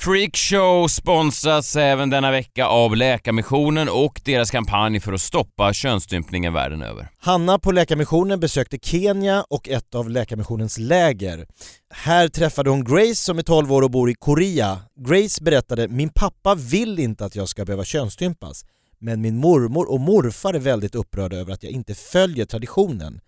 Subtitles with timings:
[0.00, 6.82] Freakshow sponsras även denna vecka av Läkarmissionen och deras kampanj för att stoppa könsstympningen världen
[6.82, 7.08] över.
[7.18, 11.46] Hanna på Läkarmissionen besökte Kenya och ett av Läkarmissionens läger.
[11.90, 14.78] Här träffade hon Grace som är 12 år och bor i Korea.
[15.08, 18.64] Grace berättade “Min pappa vill inte att jag ska behöva könsstympas,
[18.98, 23.20] men min mormor och morfar är väldigt upprörda över att jag inte följer traditionen.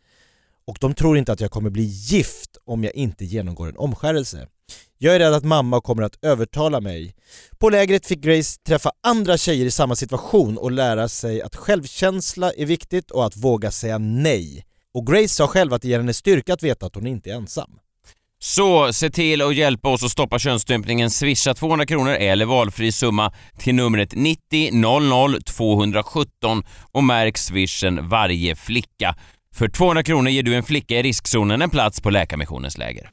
[0.66, 4.46] Och de tror inte att jag kommer bli gift om jag inte genomgår en omskärelse.
[5.02, 7.14] Jag är rädd att mamma kommer att övertala mig.
[7.58, 12.52] På lägret fick Grace träffa andra tjejer i samma situation och lära sig att självkänsla
[12.52, 14.64] är viktigt och att våga säga nej.
[14.94, 17.34] Och Grace sa själv att det ger henne styrka att veta att hon inte är
[17.34, 17.70] ensam.
[18.38, 21.10] Så se till att hjälpa oss att stoppa könsstympningen.
[21.10, 28.56] Swisha 200 kronor eller valfri summa till numret 90 00 217 och märk swishen varje
[28.56, 29.14] flicka.
[29.54, 33.10] För 200 kronor ger du en flicka i riskzonen en plats på Läkarmissionens läger.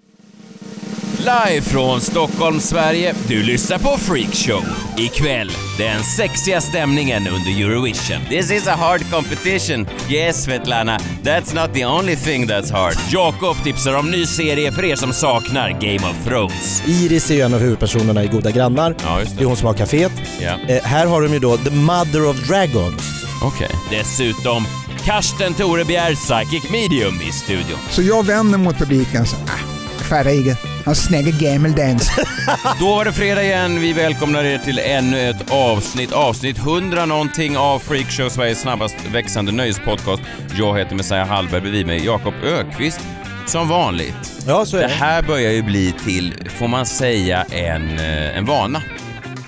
[1.27, 3.13] Live från Stockholm, Sverige.
[3.27, 4.63] Du lyssnar på Freakshow.
[4.97, 8.25] Ikväll, den sexiga stämningen under Eurovision.
[8.29, 9.87] This is a hard competition.
[10.09, 10.97] Yes, Svetlana.
[11.23, 12.93] That's not the only thing that's hard.
[13.11, 16.83] Jakob tipsar om ny serie för er som saknar Game of Thrones.
[16.87, 18.95] Iris är ju en av huvudpersonerna i Goda grannar.
[19.03, 20.11] Ja, just Det är hon som har kaféet.
[20.41, 20.73] Ja.
[20.75, 23.25] Eh, här har de ju då The Mother of Dragons.
[23.43, 23.69] Okej.
[23.91, 24.65] Dessutom
[25.05, 27.79] Karsten Torebjer, Psychic Medium i studion.
[27.89, 30.55] Så jag vänder mot publiken så ah, färdig.
[30.87, 32.11] Han snägger gammeldans.
[32.79, 33.81] Då var det fredag igen.
[33.81, 36.11] Vi välkomnar er till ännu ett avsnitt.
[36.11, 40.21] Avsnitt 100 någonting av Freakshow, Sveriges snabbast växande nöjespodcast.
[40.57, 42.99] Jag heter Messiah Hallberg, bredvid mig Jakob Ökvist
[43.45, 44.43] Som vanligt.
[44.47, 44.93] Ja, så är Det det.
[44.93, 48.81] här börjar ju bli till, får man säga, en, eh, en vana.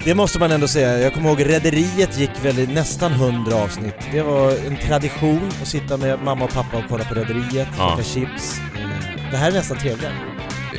[0.03, 0.97] Det måste man ändå säga.
[0.99, 3.95] Jag kommer ihåg Rederiet gick väl i nästan 100 avsnitt.
[4.11, 7.89] Det var en tradition att sitta med mamma och pappa och kolla på Rederiet, Ja.
[7.97, 8.59] käka chips.
[8.59, 10.13] Eh, Det här är nästan trevligare.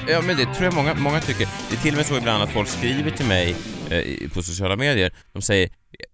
[0.09, 1.49] Ja, men det tror jag många, många tycker.
[1.71, 3.57] Det är till och med så ibland att folk skriver till mig
[3.91, 5.13] eh, på sociala medier.
[5.33, 5.69] De säger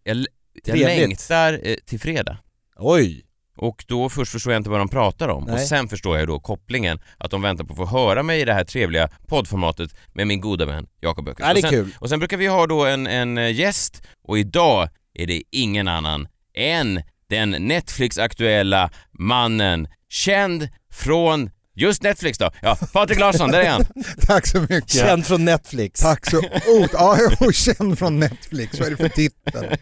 [0.04, 0.26] jag, jag
[0.64, 0.86] Trevligt.
[0.86, 2.38] längtar eh, till fredag.
[2.76, 3.22] Oj!
[3.56, 5.66] Och då först förstår jag inte vad de pratar om och Nej.
[5.66, 8.52] sen förstår jag då kopplingen att de väntar på att få höra mig i det
[8.54, 11.48] här trevliga poddformatet med min goda vän Jakob Öqvist.
[11.48, 11.94] Ja, det är och, sen, kul.
[11.98, 15.88] och sen brukar vi ha då en, en eh, gäst och idag är det ingen
[15.88, 22.50] annan än den Netflix-aktuella mannen, känd från just Netflix då.
[22.62, 23.84] Ja, Patrik Larsson, där är han.
[24.20, 24.90] Tack så mycket.
[24.90, 26.00] Känd från Netflix.
[26.00, 26.38] Tack så...
[26.38, 28.78] Oh, ja, jag är känd från Netflix.
[28.78, 29.76] Vad är det för titel?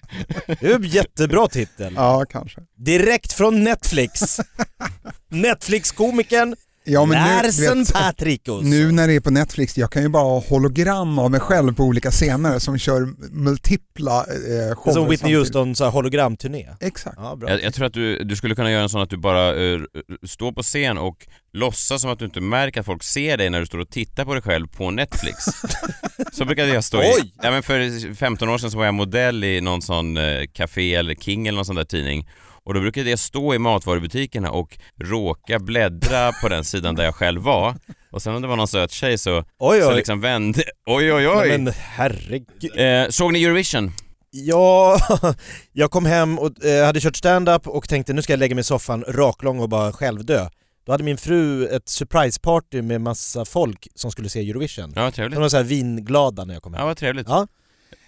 [0.47, 1.93] Det är en jättebra titel.
[1.97, 2.61] Ja, kanske.
[2.77, 4.41] Direkt från Netflix.
[5.31, 6.57] Netflix-komikern
[6.87, 8.63] Ja, men nu, vet, Patricus.
[8.63, 11.75] nu när det är på Netflix, jag kan ju bara ha hologram av mig själv
[11.75, 15.37] på olika scener som kör multipla eh, shower Som Whitney.
[15.37, 16.69] Houston så här hologramturné.
[16.81, 17.17] Exakt.
[17.19, 17.51] Ja, bra.
[17.51, 19.81] Jag, jag tror att du, du skulle kunna göra en sån att du bara eh,
[20.27, 23.61] står på scen och låtsas som att du inte märker att folk ser dig när
[23.61, 25.45] du står och tittar på dig själv på Netflix.
[26.33, 27.07] så brukade jag stå i.
[27.21, 27.35] Oj!
[27.43, 30.95] Ja, men för 15 år sedan så var jag modell i någon sån eh, Café
[30.95, 32.29] eller King eller någon sån där tidning.
[32.65, 37.15] Och då brukade jag stå i matvarubutikerna och råka bläddra på den sidan där jag
[37.15, 37.75] själv var.
[38.13, 39.97] Och sen om det var någon söt tjej så, Oj, så oj.
[39.97, 40.63] liksom vände...
[40.87, 41.49] Oj, oj, oj!
[41.49, 42.71] Nej, Men herregud.
[42.77, 43.93] Eh, såg ni Eurovision?
[44.31, 44.99] Ja,
[45.73, 48.61] jag kom hem och eh, hade kört stand-up och tänkte nu ska jag lägga mig
[48.61, 50.49] i soffan raklång och bara självdö.
[50.87, 54.93] Då hade min fru ett surprise-party med massa folk som skulle se Eurovision.
[54.97, 55.41] Ja, vad De trevligt.
[55.41, 56.87] var så här vinglada när jag kom Ja, hem.
[56.87, 57.29] vad trevligt.
[57.29, 57.47] Ja.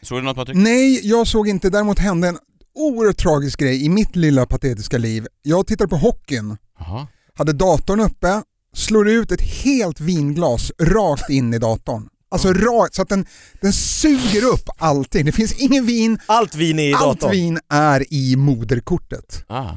[0.02, 0.56] Såg du något Patrik?
[0.56, 1.70] Nej, jag såg inte.
[1.70, 2.38] Däremot hände en
[2.76, 5.26] oerhört tragisk grej i mitt lilla patetiska liv.
[5.42, 7.06] Jag tittade på hockeyn, Jaha.
[7.34, 8.42] hade datorn uppe,
[8.74, 12.08] slår ut ett helt vinglas rakt in i datorn.
[12.28, 13.26] Alltså rakt, så att den,
[13.60, 15.24] den suger upp allting.
[15.24, 17.30] Det finns ingen vin, Allt vin är i allt datorn.
[17.30, 19.44] vin är i moderkortet.
[19.48, 19.70] Ah.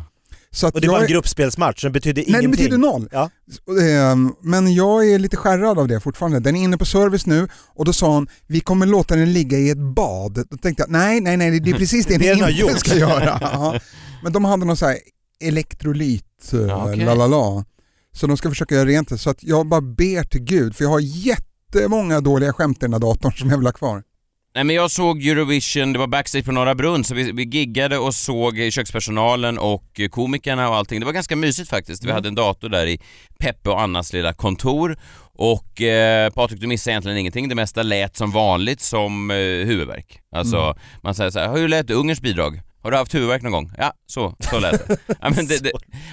[0.52, 2.51] Så att Och det var en är- gruppspelsmatch, så det betydde Nej, ingenting.
[2.51, 3.10] det betyder noll.
[3.12, 3.30] Ja.
[4.12, 6.40] Ehm, Men jag är lite skärrad av det fortfarande.
[6.40, 9.57] Den är inne på service nu och då sa hon vi kommer låta den ligga
[9.57, 10.46] i ett bad.
[10.50, 12.62] Då tänkte jag nej, nej, nej, det är precis det Det ni den har inte
[12.62, 12.80] gjort.
[12.80, 13.38] ska göra.
[13.42, 13.80] Ja.
[14.24, 14.98] Men de hade någon så här
[15.42, 17.06] elektrolyt, eh, Ja, okej.
[17.06, 17.66] la la la.
[18.12, 19.18] Så de ska försöka göra rent det.
[19.18, 22.94] Så att jag bara ber till gud, för jag har jättemånga dåliga skämt i den
[22.94, 24.04] här datorn som jag vill ha kvar.
[24.59, 27.97] Nej men jag såg Eurovision, det var backstage på Norra Brunn, så vi, vi giggade
[27.97, 31.00] och såg kökspersonalen och komikerna och allting.
[31.00, 32.06] Det var ganska mysigt faktiskt.
[32.06, 33.00] Vi hade en dator där i
[33.39, 34.97] Peppe och Annas lilla kontor
[35.33, 37.50] och eh, Patrik du missade egentligen ingenting.
[37.50, 40.19] Det mesta lät som vanligt som eh, huvudvärk.
[40.35, 42.61] Alltså man säger så här, hur lät Ungerns bidrag?
[42.84, 43.72] Har du haft huvudvärk någon gång?
[43.78, 44.98] Ja, så, så lät det.
[45.22, 45.72] Ja, men, det, det.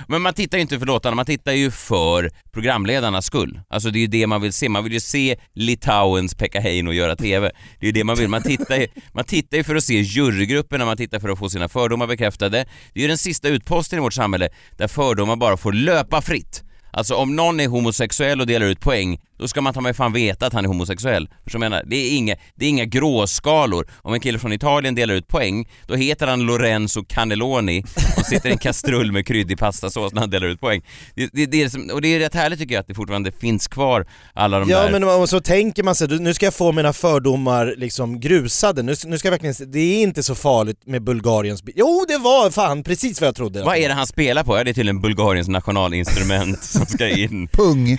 [0.09, 3.61] men man tittar ju inte för låtarna, man tittar ju för programledarnas skull.
[3.69, 4.69] Alltså det är ju det man vill se.
[4.69, 7.51] Man vill ju se Litauens Pekka Heino göra TV.
[7.81, 8.29] Det är ju det man vill.
[8.29, 11.49] Man tittar ju, man tittar ju för att se jurygrupperna, man tittar för att få
[11.51, 12.67] sina fördomar bekräftade.
[12.93, 16.63] Det är ju den sista utposten i vårt samhälle där fördomar bara får löpa fritt.
[16.91, 20.13] Alltså om någon är homosexuell och delar ut poäng, då ska man ta mig fan
[20.13, 21.29] veta att han är homosexuell.
[21.45, 23.91] För som jag menar, det är, inga, det är inga gråskalor.
[24.03, 27.85] Om en kille från Italien delar ut poäng, då heter han Lorenzo Cannelloni
[28.19, 30.83] och sitter i en kastrull med kryddig pastasås när han delar ut poäng.
[31.15, 33.69] Det, det, det är och det är rätt härligt tycker jag att det fortfarande finns
[33.69, 34.91] kvar alla de Ja där...
[34.91, 38.95] men och så tänker man sig, nu ska jag få mina fördomar liksom grusade, nu,
[39.07, 41.63] nu ska jag verkligen, det är inte så farligt med Bulgariens.
[41.75, 43.63] Jo det var fan precis vad jag trodde.
[43.63, 44.57] Vad är det han spelar på?
[44.57, 47.49] Ja, det är tydligen Bulgariens nationalinstrument som ska in.
[47.49, 47.99] Pung.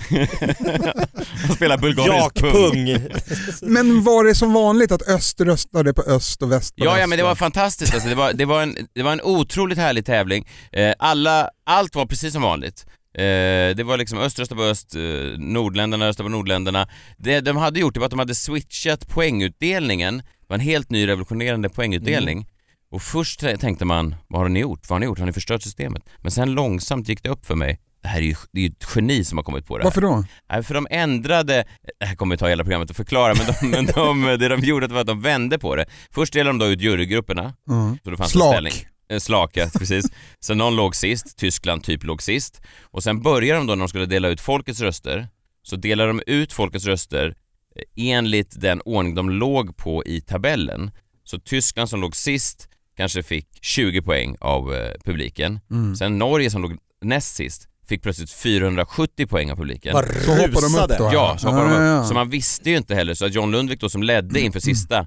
[1.46, 2.86] Han spelar bulgarisk pung.
[2.88, 3.18] Jakpung.
[3.62, 7.00] Men var det som vanligt att öst röstade på öst och väst på Ja, väst?
[7.00, 8.08] ja men det var fantastiskt alltså.
[8.08, 10.48] det, var, det, var en, det var en otroligt härlig tävling.
[10.72, 12.86] Eh, alla, allt var precis som vanligt.
[13.14, 15.00] Eh, det var liksom öst röstade på öst, eh,
[15.38, 16.88] nordländerna röstade på nordländerna.
[17.16, 20.16] Det de hade gjort det var att de hade switchat poängutdelningen.
[20.18, 22.46] Det var en helt ny revolutionerande poängutdelning.
[22.90, 24.80] Och först tänkte man, vad har ni gjort?
[24.88, 25.18] Vad har ni gjort?
[25.18, 26.02] Har ni förstört systemet?
[26.18, 27.80] Men sen långsamt gick det upp för mig.
[28.02, 29.86] Det här är ju, det är ju ett geni som har kommit på det här.
[29.86, 30.24] Varför då?
[30.50, 31.64] Nej, för de ändrade,
[32.00, 34.86] det här kommer ta hela programmet att förklara, men, de, men de, det de gjorde
[34.86, 35.86] var att de vände på det.
[36.10, 37.98] Först delade de då ut jurygrupperna, Mm.
[38.04, 38.52] så det fanns en Slak.
[38.54, 38.72] ställning.
[39.10, 40.04] Eh, Slak, ja, precis.
[40.40, 42.62] Sen någon låg sist, Tyskland typ låg sist.
[42.82, 45.28] Och sen började de då när de skulle dela ut folkets röster,
[45.62, 47.34] så delade de ut folkets röster
[47.76, 50.90] eh, enligt den ordning de låg på i tabellen.
[51.24, 55.60] Så Tyskland som låg sist kanske fick 20 poäng av eh, publiken.
[55.70, 55.96] Mm.
[55.96, 59.92] Sen Norge som låg näst sist fick plötsligt 470 poäng av publiken.
[59.94, 61.10] Vad Så hoppar de upp då?
[61.12, 61.80] Ja, så, hoppade de upp.
[61.80, 62.04] Ah, ja.
[62.04, 65.06] så man visste ju inte heller, så att John Lundvik då som ledde inför sista,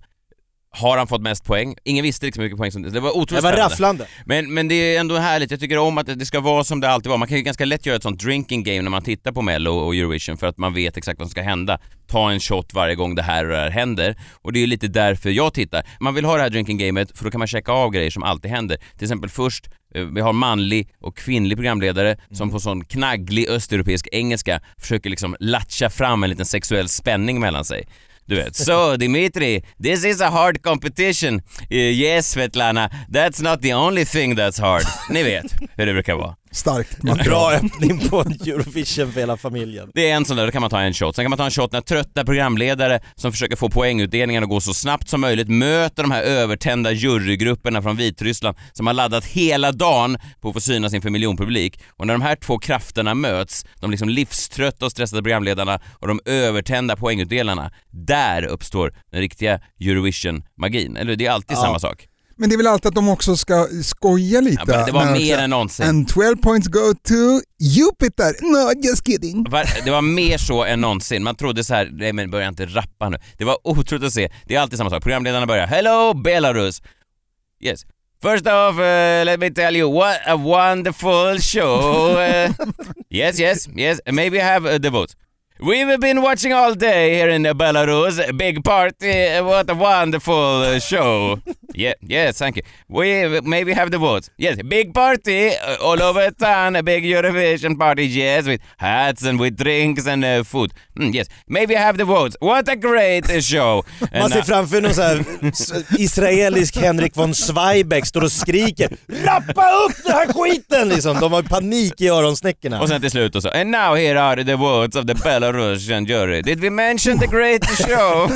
[0.74, 1.76] har han fått mest poäng?
[1.84, 2.82] Ingen visste liksom hur mycket poäng som...
[2.82, 3.62] Det var otroligt Det var spännande.
[3.74, 4.08] rafflande.
[4.26, 6.90] Men, men det är ändå härligt, jag tycker om att det ska vara som det
[6.90, 7.18] alltid var.
[7.18, 9.72] Man kan ju ganska lätt göra ett sånt drinking game när man tittar på Mello
[9.72, 11.80] och Eurovision för att man vet exakt vad som ska hända.
[12.08, 14.16] Ta en shot varje gång det här och det här händer.
[14.42, 15.86] Och det är ju lite därför jag tittar.
[16.00, 18.24] Man vill ha det här drinking gamet för då kan man checka av grejer som
[18.24, 18.78] alltid händer.
[18.78, 24.08] Till exempel först, eh, vi har manlig och kvinnlig programledare som på sån knagglig östeuropeisk
[24.12, 27.88] engelska försöker liksom latcha fram en liten sexuell spänning mellan sig.
[28.26, 31.42] Du vet, so Dimitri, this is a hard competition.
[31.72, 34.84] Uh, yes Svetlana, that's not the only thing that's hard.
[35.10, 36.36] Ni vet hur det brukar vara.
[36.54, 37.54] Starkt Bra material.
[37.54, 39.92] öppning på Eurovision för hela familjen.
[39.94, 41.16] Det är en sån där, då kan man ta en shot.
[41.16, 44.62] Sen kan man ta en shot när trötta programledare som försöker få poängutdelningen att gå
[44.62, 49.72] så snabbt som möjligt möter de här övertända jurygrupperna från Vitryssland som har laddat hela
[49.72, 51.80] dagen på att få synas inför miljonpublik.
[51.90, 56.20] Och när de här två krafterna möts, de liksom livströtta och stressade programledarna och de
[56.26, 60.98] övertända poängutdelarna, där uppstår den riktiga Eurovision-magin.
[60.98, 61.62] Eller det är alltid Ja.
[61.62, 62.08] samma sak.
[62.42, 64.64] Men det är väl alltid att de också ska skoja lite?
[64.68, 65.86] Ja, det var mer än någonsin.
[65.86, 68.36] And 12 points go to Jupiter.
[68.42, 69.44] No, just kidding.
[69.86, 71.24] Det var mer så än någonsin.
[71.24, 73.18] Man trodde så här, nej men börja inte rappa nu.
[73.38, 74.30] Det var otroligt att se.
[74.46, 75.04] Det är alltid samma sak.
[75.04, 76.82] Programledarna börjar, Hello Belarus!
[77.64, 77.86] Yes.
[78.22, 82.18] First off, uh, let me tell you, what a wonderful show.
[82.18, 82.54] Uh,
[83.10, 84.00] yes, yes, yes.
[84.12, 85.16] Maybe I have uh, the votes.
[85.64, 88.36] We've been watching all day here in Belarus.
[88.36, 89.28] Big party.
[89.42, 91.40] What a wonderful uh, show.
[91.76, 92.64] Yeah, yes, thank you.
[92.90, 94.30] We maybe have the votes.
[94.38, 96.76] Yes, big party uh, all over town.
[96.76, 98.08] A big Eurovision party.
[98.08, 100.74] Yes, with hats and with drinks and uh, food.
[100.98, 102.36] Mm, yes, maybe have the votes.
[102.40, 103.84] What a great uh, show.
[104.14, 105.24] Man ser framför någon så här
[106.00, 111.20] israelisk Henrik von Zweigbergk står och skriker Rappa upp den här skiten liksom!
[111.20, 112.82] De har panik i öronsnäckorna.
[112.82, 115.16] Och sen till slut och så, and now here are the votes of the
[115.52, 116.42] Belarusian jury.
[116.42, 118.30] Did we mention the great show?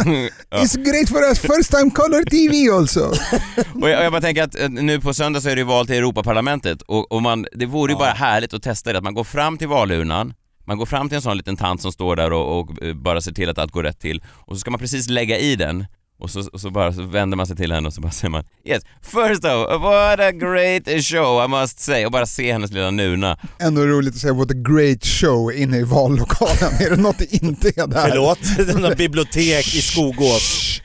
[0.51, 0.61] Ja.
[0.63, 3.09] It's great for us first time color TV also.
[3.81, 5.65] och, jag, och jag bara tänker att eh, nu på söndag så är det ju
[5.65, 9.03] val till Europaparlamentet och, och man, det vore ju bara härligt att testa det, att
[9.03, 10.33] man går fram till valurnan,
[10.65, 13.21] man går fram till en sån liten tant som står där och, och eh, bara
[13.21, 15.85] ser till att allt går rätt till och så ska man precis lägga i den
[16.19, 18.29] och så, och så bara så vänder man sig till henne och så bara säger
[18.29, 22.71] man Yes, first of what a great show I must say och bara se hennes
[22.71, 23.37] lilla nuna.
[23.59, 26.73] Ändå roligt att säga what a great show inne i vallokalen.
[26.79, 28.09] är det något det inte är där?
[28.09, 30.81] Förlåt, det är något bibliotek i Skogås.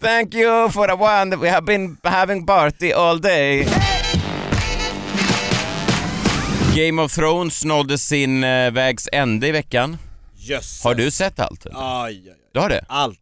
[0.00, 3.66] Thank you for a one we have been having party all day.
[6.76, 9.96] Game of Thrones nådde sin eh, vägs ände i veckan.
[10.36, 10.84] Jösses.
[10.84, 11.66] Har du sett allt?
[11.66, 12.36] Aj, aj, aj.
[12.54, 12.84] Du har det?
[12.88, 13.18] Allt.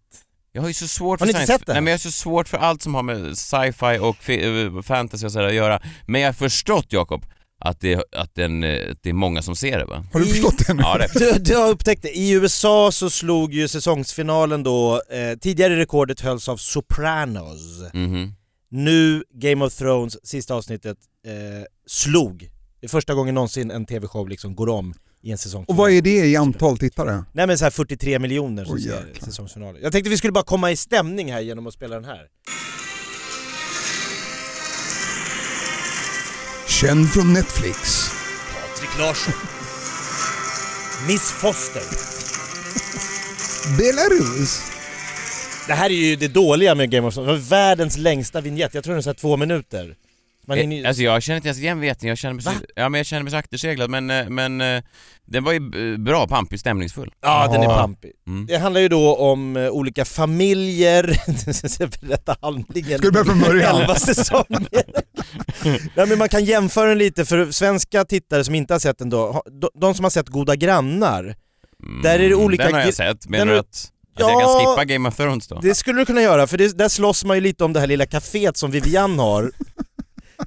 [0.53, 1.73] Jag har ju så svårt Har för science- sett det?
[1.73, 5.27] Nej men jag har så svårt för allt som har med sci-fi och eh, fantasy
[5.27, 5.81] och sådär att göra.
[6.07, 7.25] Men jag har förstått Jakob,
[7.61, 10.05] att det, att den, eh, att det är många som ser det va?
[10.13, 10.83] Har du förstått det nu?
[10.83, 12.19] Ja det Du, du har upptäckt det.
[12.19, 17.83] I USA så slog ju säsongsfinalen då, eh, tidigare rekordet hölls av Sopranos.
[17.95, 18.33] mhm.
[18.71, 21.33] nu Game of Thrones, sista avsnittet, eh,
[21.87, 22.51] slog.
[22.81, 25.65] Det är första gången någonsin en TV-show liksom går om i en säsong.
[25.69, 27.25] Och vad är det i antal tittare?
[27.33, 29.83] Nej men så här 43 miljoner som ser säsongsfinalen.
[29.83, 32.27] Jag tänkte vi skulle bara komma i stämning här genom att spela den här.
[36.69, 38.11] Känd från Netflix.
[38.55, 39.35] Patrik Larsson.
[41.09, 41.83] Miss Foster.
[43.79, 44.63] Belarus.
[45.67, 48.93] Det här är ju det dåliga med Game of Thrones, världens längsta vignett, jag tror
[48.93, 49.97] den är så två minuter.
[50.51, 52.89] Man hinner Eh, Alltså jag känner inte ens igen veten, jag känner mig så, ja,
[52.89, 54.83] men jag känner mig så akterseglad men, eh, men eh,
[55.27, 57.13] den var ju eh, bra, pampig, stämningsfull.
[57.23, 57.77] Ja, den är Ja.
[57.79, 58.13] pampig.
[58.27, 58.47] Mm.
[58.47, 61.17] Det handlar ju då om olika familjer,
[62.07, 62.99] berätta handlingen.
[62.99, 63.81] Ska du börja från början?
[63.81, 64.85] Elva säsonger.
[65.97, 69.11] Nej men man kan jämföra den lite för svenska tittare som inte har sett den
[69.11, 69.43] då,
[69.81, 71.35] de- som har sett Goda Grannar,
[71.83, 74.41] Mm, Där är det olika Den har jag sett, menar du att, att jag kan
[74.41, 74.59] Ja.
[74.77, 75.61] skippa Game of Thrones då?
[75.63, 77.87] det skulle du kunna göra för det, där slåss man ju lite om det här
[77.87, 79.53] lilla kaféet som Vivian har,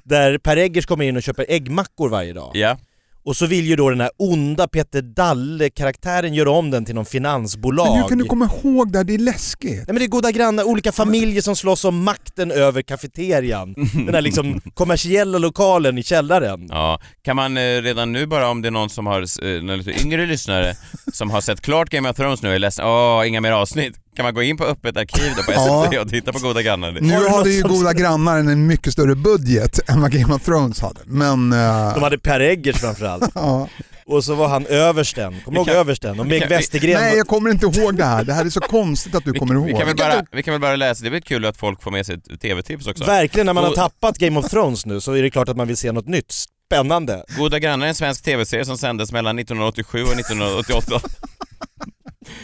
[0.04, 2.50] där Per Eggers kommer in och köper äggmackor varje dag.
[2.54, 2.76] Ja,
[3.24, 7.04] Och så vill ju då den här onda Peter Dalle-karaktären göra om den till någon
[7.04, 7.86] finansbolag.
[7.92, 9.04] Men hur kan du komma ihåg det här?
[9.04, 9.70] Det är läskigt.
[9.76, 13.74] Nej men det är goda grannar, olika familjer som slåss om makten över kafeterian.
[13.94, 16.66] Den här liksom kommersiella lokalen i källaren.
[16.70, 17.00] ja.
[17.22, 20.00] Kan man eh, redan nu bara om det är någon som har, eh, någon lite
[20.02, 20.74] yngre lyssnare
[21.12, 23.96] som har sett klart Game of Thrones nu och är ledsen, åh, inga mer avsnitt.
[24.16, 25.86] Kan man gå in på öppet arkiv då på Ja.
[25.90, 26.92] SVT och titta på Goda Grannar?
[27.00, 31.00] Nu Har ju Goda Grannar en mycket större budget än vad Game of Thrones hade.
[31.04, 31.52] Men...
[31.52, 33.30] eh, De hade Per Eggers framförallt.
[33.34, 33.68] ja.
[34.06, 36.20] Och så var han översten, kommer du ihåg översten?
[36.20, 37.00] Och Meg Westergren.
[37.00, 38.24] Nej, jag kommer inte ihåg det här.
[38.24, 39.78] Det här är så konstigt att du kommer Vi ihåg.
[39.78, 41.90] kan, väl bara, vi kan väl bara läsa, det är väl kul att folk får
[41.90, 43.04] med sig TV-tips också.
[43.04, 45.56] Verkligen, när man har Och- tappat Game of Thrones nu så är det klart att
[45.56, 46.32] man vill se något nytt.
[46.68, 47.24] Spännande.
[47.38, 51.00] Goda Grannar är en svensk TV-serie som sändes mellan 1987 och 1988.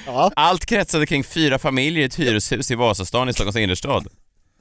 [0.06, 0.30] Ja.
[0.36, 4.06] Allt kretsade kring fyra familjer i ett hyreshus i Vasastan i Stockholms innerstad.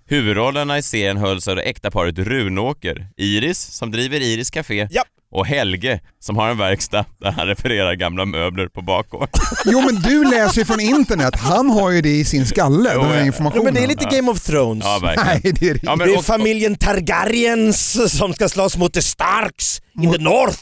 [0.09, 5.03] Huvudrollerna i serien hölls av det äkta paret Runåker, Iris som driver Iris Café Ja.
[5.31, 9.27] och Helge som har en verkstad där han reparerar gamla möbler på bakgården.
[9.65, 13.01] Jo men du läser ju från internet, han har ju det i sin skalle, Jo,
[13.01, 13.21] den här ja.
[13.21, 13.63] Jo, informationen.
[13.65, 14.85] men det är lite Game of Thrones.
[14.85, 15.39] Ja, verkligen.
[15.43, 19.01] Nej, det är det Ja, men det är familjen Targaryens som ska slåss mot the
[19.01, 20.59] Starks in the North.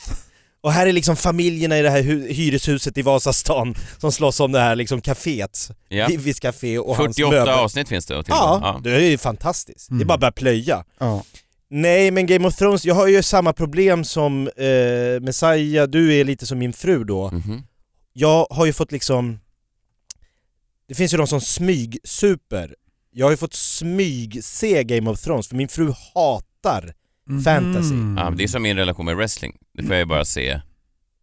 [0.62, 4.52] Och här är liksom familjerna i det här hu- hyreshuset i Vasastan som slåss om
[4.52, 5.72] det här liksom kaféet.
[5.90, 6.08] Ja.
[6.08, 7.54] Vivis café och hans 48 möbler.
[7.54, 8.24] avsnitt finns det.
[8.24, 9.88] Till Ja, det är ju fantastiskt.
[9.90, 10.08] Det är Mm.
[10.08, 10.84] bara att börja plöja.
[10.98, 11.24] Ja.
[11.70, 16.24] Nej men Game of Thrones, jag har ju samma problem som eh, Messiah, du är
[16.26, 17.32] lite som min fru då.
[17.32, 17.64] Mhm.
[18.14, 19.40] Jag har ju fått liksom...
[20.88, 22.76] Det finns ju de som smygsuper.
[23.12, 26.94] Jag har ju fått smyg-se Game of Thrones för min fru hatar
[27.46, 27.93] fantasy.
[27.93, 28.17] Mhm.
[28.17, 29.55] Ja, men det är som min relation med wrestling.
[29.77, 30.62] Det får jag ju bara se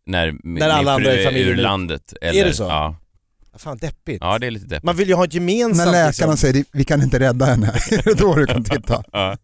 [0.06, 2.14] när, min- När alla min andra fru i är familjen ur är- landet.
[2.20, 2.62] Eller, det så?
[2.62, 2.96] Ja.
[3.58, 4.18] Fan deppigt.
[4.20, 4.84] ja, det är lite deppigt.
[4.84, 6.36] Man vill ju ha ett gemensamt När läkarna liksom.
[6.36, 9.02] säger vi kan inte rädda henne, är det då du kan titta?
[9.12, 9.36] Ja.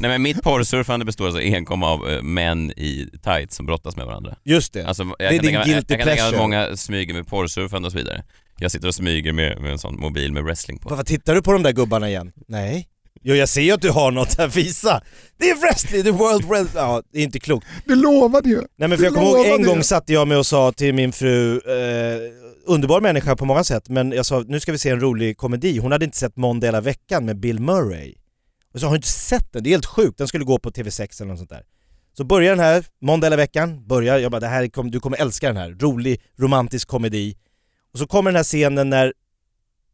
[0.00, 4.06] Nej men mitt porrsurfande består alltså enkom av eh, män i tights som brottas med
[4.06, 4.36] varandra.
[4.44, 4.86] Just det.
[4.86, 6.38] Alltså, jag Det är kan din tänka, mig- guilty jag kan tänka mig att pleasure.
[6.66, 8.22] många smyger med porrsurfande och så vidare.
[8.58, 10.88] Jag sitter och smyger med, med en sån mobil med wrestling på.
[10.88, 12.32] Vad tittar du på de där gubbarna igen?
[12.48, 12.88] Nej.
[13.26, 15.02] Jo jag ser ju att du har något här, visa!
[15.38, 16.82] Det är wrestling, är world wrestling.
[16.82, 17.66] Ja, det är inte klokt.
[17.86, 18.62] Du lovade ju.
[18.76, 19.82] Nej men för jag kommer ihåg en gång ju.
[19.82, 22.20] satt jag med och sa till min fru, eh,
[22.66, 25.78] underbar människa på många sätt, men jag sa nu ska vi se en rolig komedi.
[25.78, 28.14] Hon hade inte sett Måndag hela veckan med Bill Murray.
[28.74, 30.70] Och så har hon inte sett den, det är helt sjukt, den skulle gå på
[30.70, 31.62] TV6 eller något sånt där.
[32.16, 35.16] Så börjar den här, Måndag hela veckan, börjar, jag bara det här kom, du kommer
[35.20, 37.36] älska den här, rolig romantisk komedi.
[37.92, 39.12] Och så kommer den här scenen när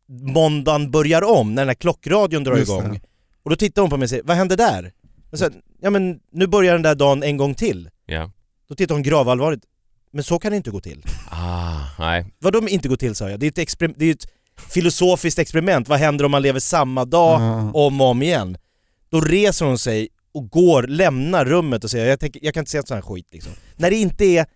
[0.08, 2.92] måndagen börjar om, när den här klockradion drar Just igång.
[2.92, 3.00] det.
[3.42, 4.92] Och då tittar hon på mig och säger, vad hände där?
[5.32, 5.48] Och så,
[5.80, 7.90] ja men nu börjar den där dagen en gång till.
[8.06, 8.30] Ja.
[8.68, 9.64] Då tittar hon gravallvarligt.
[10.12, 11.04] Men så kan det inte gå till.
[11.30, 12.26] Ah, nej.
[12.38, 13.40] Vad de inte gå till sa jag?
[13.40, 14.26] Det är, ett exper- det är ett
[14.70, 15.88] filosofiskt experiment.
[15.88, 17.70] Vad händer om man lever samma dag Ja.
[17.74, 18.56] om och om igen?
[19.10, 22.70] Då reser hon sig och går, lämnar rummet och säger jag, tänker, jag kan inte
[22.70, 23.52] säga sån här skit liksom.
[23.76, 24.46] När det inte är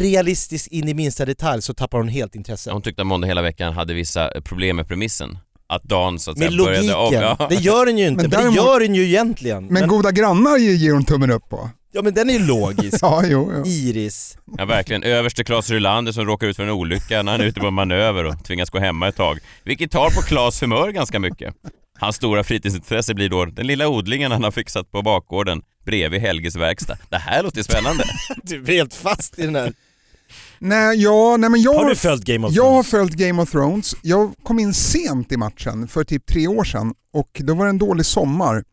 [0.00, 2.72] realistiskt in i minsta detalj så tappar hon helt intresse.
[2.72, 5.38] Hon tyckte att Måndag hela veckan hade vissa problem med premissen.
[5.74, 7.24] Att dagen så att Med säga började logiken.
[7.24, 7.36] om.
[7.38, 7.46] Ja.
[7.48, 9.66] Det gör den ju inte, Men men, det däremot- gör den ju egentligen.
[9.66, 11.70] Men goda grannar ger ger hon tummen upp på.
[11.92, 12.98] ja men den är ju logisk.
[13.02, 13.62] Ja, jo, jo.
[13.66, 14.36] Iris.
[14.58, 15.02] ja, verkligen.
[15.02, 17.74] Överste Claes Rylander som råkar ut för en olycka när han är ute på en
[17.74, 19.38] manöver och tvingas gå hemma ett tag.
[19.64, 21.54] Vilket tar på Claes humör ganska mycket.
[21.98, 26.56] Hans stora fritidsintresse blir då den lilla odlingen han har fixat på bakgården bredvid Helges
[26.56, 26.96] verkstad.
[27.10, 28.04] Det här låter spännande.
[28.42, 29.72] Du är helt fast i den här.
[30.64, 32.90] Nej, ja, nej men jag Har du följt Game of Jag har Thrones?
[32.90, 33.94] följt Game of Thrones.
[34.02, 37.70] Jag kom in sent i matchen för typ tre år sedan och då var det
[37.70, 38.64] en dålig sommar.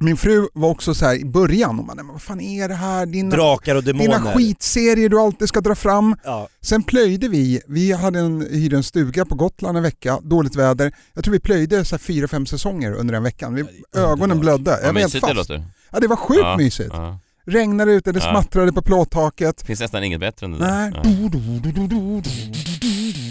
[0.00, 2.68] Min fru var också så här i början, och bara, "Nej, men vad fan är
[2.68, 3.06] det här?
[3.06, 4.34] Dina, Drakar och dina demoner.
[4.34, 6.16] skitserier du alltid ska dra fram.
[6.24, 6.48] Ja.
[6.60, 10.92] Sen plöjde vi, vi hade en, hyrde en stuga på Gotland en vecka, dåligt väder.
[11.14, 13.54] Jag tror vi plöjde så här fyra, fem säsonger under den veckan.
[13.54, 13.64] Vi,
[13.96, 14.70] ögonen blödde.
[14.70, 15.50] Jag Vad var helt mysigt det fast.
[15.50, 15.64] låter.
[15.92, 16.90] Ja, det var sjukt Ja, mysigt.
[16.92, 17.18] ja.
[17.48, 18.30] Regnade ute, det Ja.
[18.30, 19.62] smattrade på plåttaket.
[19.62, 20.90] Finns nästan inget bättre än det där.
[20.90, 20.92] Nej.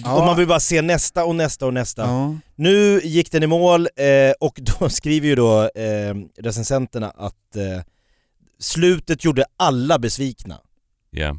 [0.03, 0.13] Ja.
[0.19, 2.01] Och man vill bara se nästa och nästa och nästa.
[2.01, 2.35] Ja.
[2.55, 7.83] Nu gick den i mål eh, och då skriver ju då eh, recensenterna att eh,
[8.59, 10.57] slutet gjorde alla besvikna.
[11.11, 11.37] Ja.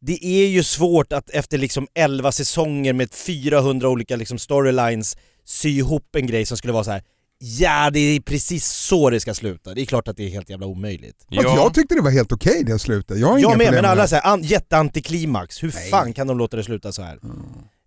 [0.00, 5.68] Det är ju svårt att efter liksom 11 säsonger med 400 olika liksom storylines sy
[5.68, 7.02] ihop en grej som skulle vara så här.
[7.42, 9.74] Ja, det är precis så det ska sluta.
[9.74, 11.16] Det är klart att det är helt jävla omöjligt.
[11.34, 11.54] Fast Ja.
[11.56, 13.18] jag tyckte det var helt okej det slutet.
[13.18, 15.62] Jag har Jag med, men alla säger an, jätteantiklimax.
[15.62, 15.90] Hur Nej.
[15.90, 17.18] fan kan de låta det sluta så här?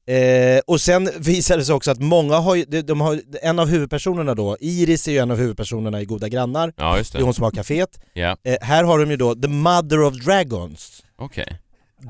[0.08, 3.60] Eh, och sen visade det sig också att många har, ju- de, de har en
[3.60, 7.18] av huvudpersonerna då, Iris är ju en av huvudpersonerna i Goda Grannar, ja, just det
[7.18, 7.26] är det.
[7.26, 8.00] hon som har kaféet.
[8.14, 11.04] Ja, Eh, här har de ju då The Mother of Dragons.
[11.18, 11.60] okej.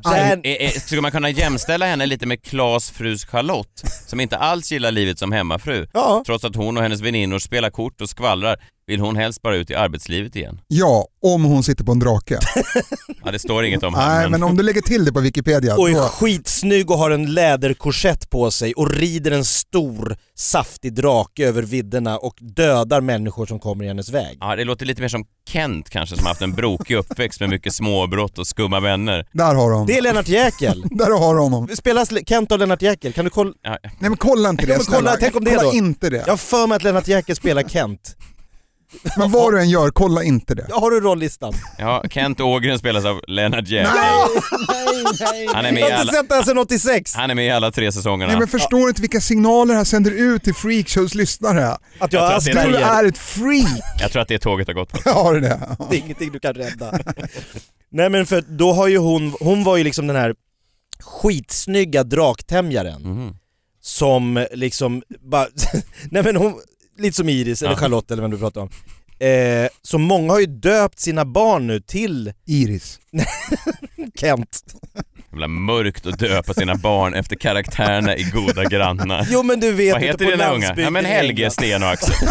[0.04, 4.38] Där, Eh, eh, Skulle man kunna jämställa henne lite med Klas frus Charlotte, som inte
[4.38, 5.88] alls gillar livet som hemmafru?
[5.94, 9.56] ja, Trots att hon och hennes väninnor spelar kort och skvallrar vill hon helst bara
[9.56, 10.60] ut i arbetslivet igen.
[10.68, 12.40] Ja, om hon sitter på en drake.
[13.26, 15.76] Ja, det står inget om Nej, henne, men om du lägger till det på Wikipedia,
[15.76, 16.00] och är då...
[16.00, 22.18] skitsnygg och har en läderkorsett på sig och rider en stor saftig drake över vidderna
[22.18, 24.38] och dödar människor som kommer i hennes väg.
[24.40, 27.74] Ja, det låter lite mer som Kent kanske som haft en brokig uppväxt med mycket
[27.74, 29.28] småbrott och skumma vänner.
[29.32, 29.86] Där har de.
[29.88, 30.84] Det är Lennart Jäkel.
[30.92, 31.68] Där har de honom.
[31.76, 33.14] Spelas Kent av Lennart Jäkel?
[33.14, 33.54] Kan du kolla?
[33.62, 35.18] Ja, Nej men kolla inte det Ja, men kolla, snälla.
[35.20, 35.74] tänk om det kolla då.
[35.74, 36.18] inte det.
[36.18, 38.16] Jag har för mig att Lennart Jäkel spelar Kent.
[39.18, 40.66] Men vad du än gör, kolla inte det.
[40.70, 41.54] Jag har du rollistan?
[41.78, 43.92] ja Kent Ågren spelas av Lennart Jäkel.
[45.54, 47.14] Han är med i Jag har inte alla, sett den sedan 86!
[47.16, 48.32] han är med i alla tre säsongerna.
[48.32, 51.68] Nej men förstår du inte vilka signaler det här sänder ut till freakshows lyssnare?
[51.68, 53.82] Att jag tror har att det är- Du är ett freak!
[54.00, 55.06] Jag tror att det tåget har gått.
[55.06, 55.60] Har du det?
[55.90, 57.00] Det är ingenting du kan rädda.
[57.90, 60.34] Nej men för då har ju hon, hon var ju liksom den här
[61.00, 63.36] skitsnygga draktämjaren Mhm.
[63.82, 65.48] som liksom bara,
[66.12, 66.54] nej men hon,
[66.98, 67.78] lite som Iris eller Ja.
[67.78, 68.70] Charlotte eller vem du pratar om.
[69.20, 73.00] Eh, så många har ju döpt sina barn nu till Iris.
[74.20, 74.64] Kent.
[75.32, 79.28] Jävla mörkt att döpa sina barn efter karaktärerna i Goda grannar.
[79.32, 80.74] Jo men du vet Vad heter dina unga?
[80.78, 81.50] Ja men Helge.
[81.52, 82.28] Sten och Axel.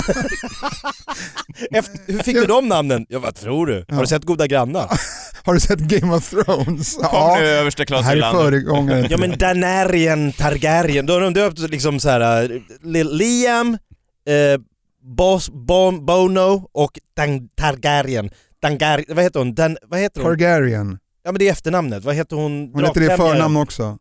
[1.71, 3.07] Efter, hur fick du de namnen?
[3.09, 3.85] Ja vad tror du?
[3.89, 4.91] Har du sett Goda grannar?
[5.45, 6.95] Har du sett Game of Thrones?
[6.97, 8.43] Kom nu överste Det Klas här är Rylander.
[8.43, 9.07] föregångaren.
[9.11, 13.79] Ja men Danarian Targaryen, då har de döpt liksom så här Lil- Liam,
[14.27, 14.61] eh,
[15.05, 18.31] Bos, bon, Bono och Dan, Targaryen.
[18.63, 19.55] Dangar, vad heter hon?
[19.55, 20.31] Dan, vad heter hon?
[20.31, 20.99] Targaryen.
[21.25, 22.71] Ja men det är efternamnet, vad heter hon?
[22.75, 23.99] Hon heter det i förnamn också.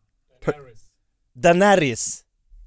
[1.35, 2.21] Daenerys.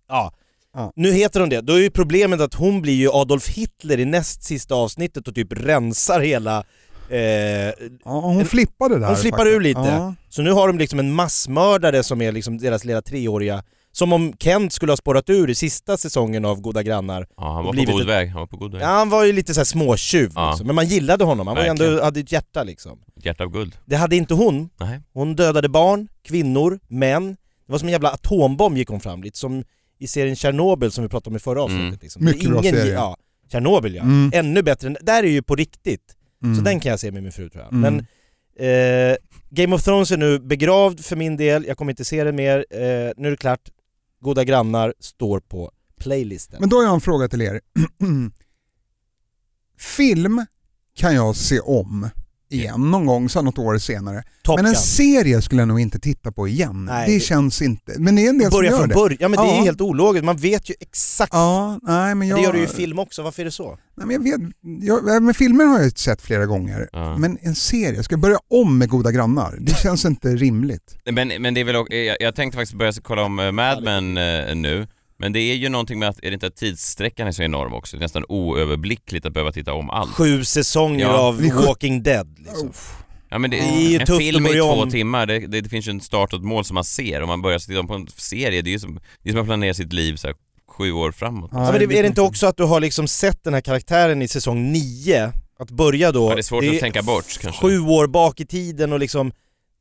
[0.09, 0.33] Ja.
[0.75, 0.93] Ja.
[0.97, 1.61] Nu heter hon det.
[1.61, 5.35] Då är ju problemet att hon blir ju Adolf Hitler i näst sista avsnittet och
[5.35, 6.65] typ rensar hela...
[7.09, 7.19] Eh,
[8.05, 9.57] Ja, hon En- flippade där hon flippar faktiskt.
[9.57, 9.81] ur lite.
[9.81, 10.15] Ja.
[10.29, 13.63] Så nu har de liksom en massmördare som är liksom deras lilla treåriga,
[13.97, 17.27] som om Kent skulle ha spårat ur i sista säsongen av Goda Grannar.
[17.37, 18.29] Ja, han var på god ett- väg.
[18.29, 18.83] Han var på god väg.
[18.83, 20.51] Ja, han var ju lite så här småtjuv Ja.
[20.51, 20.67] liksom.
[20.67, 22.05] men man gillade honom, han var ju ändå, Verkligen.
[22.05, 22.99] hade ett hjärta liksom.
[23.17, 23.77] Ett hjärta av guld.
[23.85, 24.69] Det hade inte hon.
[24.81, 25.01] Nej.
[25.13, 27.37] Hon dödade barn, kvinnor, män.
[27.67, 29.65] Det var som en jävla atombomb gick hon fram, lite som
[29.99, 31.85] i serien Tjernobyl som vi pratade om i förra avsnittet.
[31.87, 31.99] Mm.
[32.03, 32.25] Liksom.
[32.25, 32.93] Mycket bra Ingen, serie.
[32.95, 33.17] Ja,
[33.53, 34.03] Tjernobyl ja.
[34.03, 34.31] Mm.
[34.35, 36.15] Ännu bättre, där är ju på riktigt.
[36.43, 36.57] Mm.
[36.57, 37.73] Så den kan jag se med min fru tror jag.
[37.73, 37.81] Mm.
[37.95, 38.07] Men
[39.11, 39.17] eh,
[39.51, 42.59] Game of Thrones är nu begravd för min del, jag kommer inte se det mer.
[42.71, 42.79] Eh,
[43.17, 43.61] nu är det klart,
[44.25, 46.61] Goda Grannar står på playlisten.
[46.61, 47.61] Men då har jag en fråga till er.
[49.79, 50.47] Film
[50.95, 52.09] kan jag se om
[52.55, 54.23] igen någon gång, så något år senare.
[54.43, 54.81] Top Men en Gun.
[54.81, 56.85] serie skulle jag nog inte titta på igen.
[56.85, 57.93] Nej, det, det- känns inte...
[57.99, 59.59] Men det är en del som Börja gör från början, ja men det är Ja.
[59.59, 61.33] ju helt ologiskt, man vet ju exakt.
[61.35, 62.39] Ja, nej men jag...
[62.39, 63.79] Det gör du ju i film också, varför är det så?
[63.97, 64.51] Nej, men jag vet,
[64.83, 66.89] jag, men filmer har jag ju sett flera gånger.
[66.93, 67.17] Ja.
[67.19, 69.59] Men en serie, ska jag börja om med Goda Grannar?
[69.61, 70.97] Det känns inte rimligt.
[71.13, 74.55] Men, men det är väl jag tänkte faktiskt börja kolla om eh, Mad Men eh,
[74.57, 74.87] nu.
[75.25, 77.75] Men det är ju någonting med att, är det inte att tidssträckan är så enorm
[77.75, 77.97] också?
[77.97, 80.11] Det är nästan oöverblickligt att behöva titta om allt.
[80.11, 81.13] Sju säsonger Ja.
[81.19, 82.73] av är Walking Dead liksom.
[83.29, 84.91] Ja men det, Det är ju en tufft film att i börja två om.
[84.91, 87.23] timmar, det, det, det finns ju en start och ett mål som man ser.
[87.23, 89.47] Om man börjar titta på en serie, det är ju som, det är som att
[89.47, 90.37] planera sitt liv så här,
[90.79, 91.51] sju år framåt.
[91.53, 94.23] Ja, men det, är det inte också att du har liksom sett den här karaktären
[94.23, 95.33] i säsong 9?
[95.59, 96.31] Att börja då...
[96.31, 97.61] Ja, det är svårt att tänka bort, kanske.
[97.61, 99.33] Sju år bak i tiden och liksom...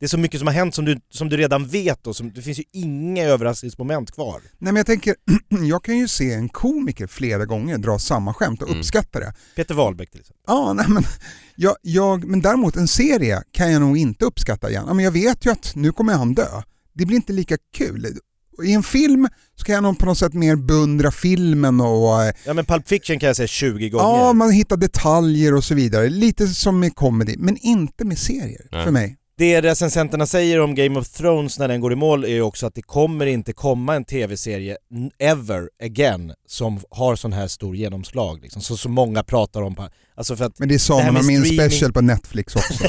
[0.04, 2.32] Det är så mycket som har hänt som du, som du redan vet och som,
[2.32, 4.40] det finns ju inga överraskningsmoment kvar.
[4.58, 5.14] Nej men jag tänker,
[5.68, 8.80] jag kan ju se en komiker flera gånger dra samma skämt och Mm.
[8.80, 9.34] uppskatta det.
[9.56, 10.42] Peter Wahlbeck till exempel.
[10.46, 11.02] Ja, nej, men,
[11.56, 14.84] jag, jag, men däremot en serie kan jag nog inte uppskatta igen.
[14.86, 16.62] Ja, men jag vet ju att nu kommer han dö.
[16.94, 18.06] Det blir inte lika kul.
[18.64, 22.34] I en film så kan jag nog på något sätt mer beundra filmen och eh,
[22.46, 24.04] Ja men Pulp Fiction kan jag säga 20 gånger.
[24.18, 26.08] ja, man hittar detaljer och så vidare.
[26.08, 28.84] Lite som med comedy, men inte med serier Nej.
[28.84, 29.16] för mig.
[29.36, 32.66] Det recensenterna säger om Game of Thrones när den går i mål är ju också
[32.66, 34.76] att det kommer inte komma en tv-serie
[35.18, 39.88] ever again som har sån här stor genomslag liksom, så, så många pratar om.
[40.16, 42.00] Alltså för att, Men det sa Det här man om med min streaming- special på
[42.00, 42.74] Netflix också.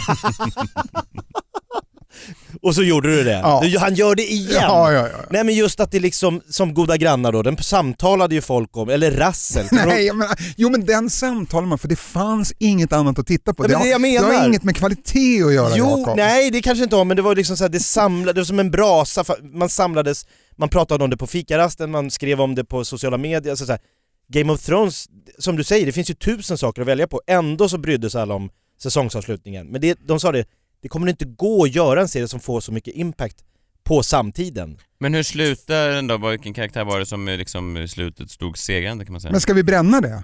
[2.62, 3.32] och så gjorde du det.
[3.32, 3.62] Ja.
[3.64, 4.62] Du, han gör det igen!
[4.62, 5.18] ja, ja, ja.
[5.30, 8.90] Nej men just att det liksom, som goda grannar då, den samtalade ju folk om,
[8.90, 9.66] eller rassel.
[9.72, 13.54] Nej, jag menar, jo men den samtalar man för det fanns inget annat att titta
[13.54, 13.64] på.
[13.64, 14.34] Nej, det jag har, det menar.
[14.40, 16.18] har inget med kvalitet att göra Jo, Jakob.
[16.18, 18.46] nej det kanske inte har men det var liksom så här, det samlade, det var
[18.46, 19.24] som en brasa,
[19.54, 20.26] man samlades,
[20.58, 23.72] man pratade om det på fikarasten, man skrev om det på sociala medier, alltså så
[23.72, 23.82] här,
[24.28, 25.06] Game of Thrones,
[25.40, 28.22] som du säger, det finns ju tusen saker att välja på, ändå så brydde sig
[28.22, 28.50] alla om
[28.82, 29.68] säsongsavslutningen.
[29.68, 30.46] Men det, de sa det,
[30.86, 33.44] det kommer inte gå att göra en serie som får så mycket impact
[33.84, 34.78] på samtiden.
[35.00, 36.18] Men hur slutar den då?
[36.18, 39.32] Vilken karaktär var det som eh, liksom i slutet stod segrande kan man säga?
[39.32, 40.24] Men ska vi bränna det?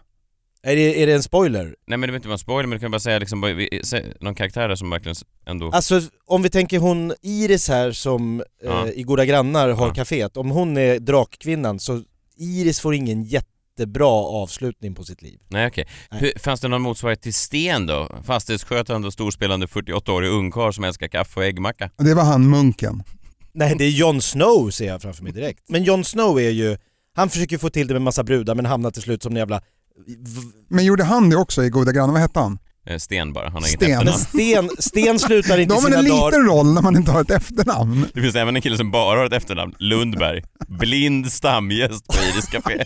[0.63, 1.63] Är det, är det en spoiler?
[1.63, 4.13] Nej men det behöver inte vara en spoiler men du kan bara säga liksom, sä-
[4.19, 5.71] någon karaktär där som verkligen ändå...
[5.71, 8.87] Alltså om vi tänker hon Iris här som Ja.
[8.87, 9.93] eh, i Goda Grannar har Ja.
[9.93, 12.03] kaféet, om hon är drakkvinnan så
[12.37, 13.23] Iris får ingen
[13.81, 15.39] jättebra avslutning på sitt liv.
[15.49, 15.87] Nej okej.
[16.11, 18.09] Hur- Fanns det någon motsvarighet till Sten då?
[18.25, 21.89] Fastighetsskötande och storspelande 48-årig ungkarl som älskar kaffe och äggmacka?
[21.97, 23.03] Det var han munken.
[23.53, 25.63] Nej det är Jon Snow ser jag framför mig direkt.
[25.69, 26.77] Men Jon Snow är ju,
[27.15, 29.61] han försöker få till det med massa brudar men hamnar till slut som en jävla...
[30.69, 32.13] Men gjorde han det också i Goda grannar?
[32.13, 32.59] Vad hette han?
[32.87, 33.89] Eh, Sten bara, han har inget Sten.
[33.97, 34.69] Men efternamn.
[34.79, 36.31] Sten, Sten slutar inte Då har man sina en dagar...
[36.31, 38.05] liten roll när man inte har ett efternamn.
[38.13, 40.41] Det finns även en kille som bara har ett efternamn, Lundberg.
[40.67, 42.77] Blind stamgäst på Iris Café.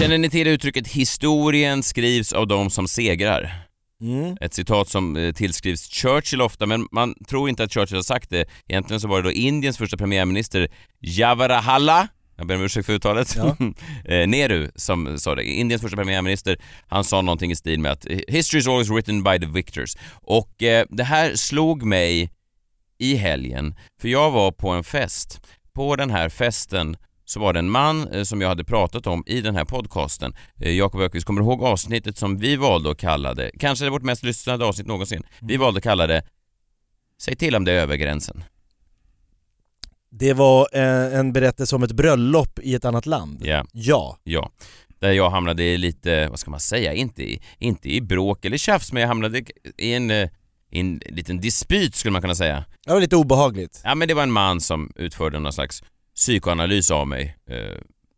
[0.00, 3.52] Känner ni till uttrycket “historien skrivs av de som segrar”?
[4.02, 4.36] Mm.
[4.40, 8.30] Ett citat som eh, tillskrivs Churchill ofta, men man tror inte att Churchill har sagt
[8.30, 8.48] det.
[8.68, 10.68] Egentligen så var det då Indiens första premiärminister
[11.00, 13.36] Jawaharlal jag ber om ursäkt för uttalet.
[13.36, 13.56] Ja.
[14.04, 15.44] Eh, Nehru som sa det.
[15.44, 16.56] Indiens första premiärminister,
[16.88, 19.96] han sa någonting i stil med att “History is always written by the victors”.
[20.12, 22.30] Och eh, det här slog mig
[22.98, 25.40] i helgen, för jag var på en fest.
[25.72, 26.96] På den här festen
[27.30, 30.34] så var det en man eh, som jag hade pratat om i den här podcasten.
[30.60, 33.90] Eh, Jakob Öqvist kommer du ihåg avsnittet som vi valde att kalla det, kanske det
[33.90, 35.22] vårt mest lyssnade avsnitt någonsin.
[35.40, 36.22] Vi valde att kalla det
[37.22, 38.44] Säg till om det är över gränsen.
[40.10, 43.42] Det var eh, en berättelse om ett bröllop i ett annat land.
[43.44, 44.18] Ja, Ja.
[44.24, 44.50] ja.
[44.98, 48.56] Där jag hamnade i lite, vad ska man säga, inte i, inte i bråk eller
[48.56, 49.42] tjafs, men jag hamnade
[49.78, 50.28] i en, i
[50.70, 52.64] en liten dispyt skulle man kunna säga.
[52.86, 53.80] Det var lite obehagligt.
[53.84, 55.82] Ja men det var en man som utförde någon slags
[56.24, 57.36] psykoanalys av mig.
[57.50, 57.56] eh,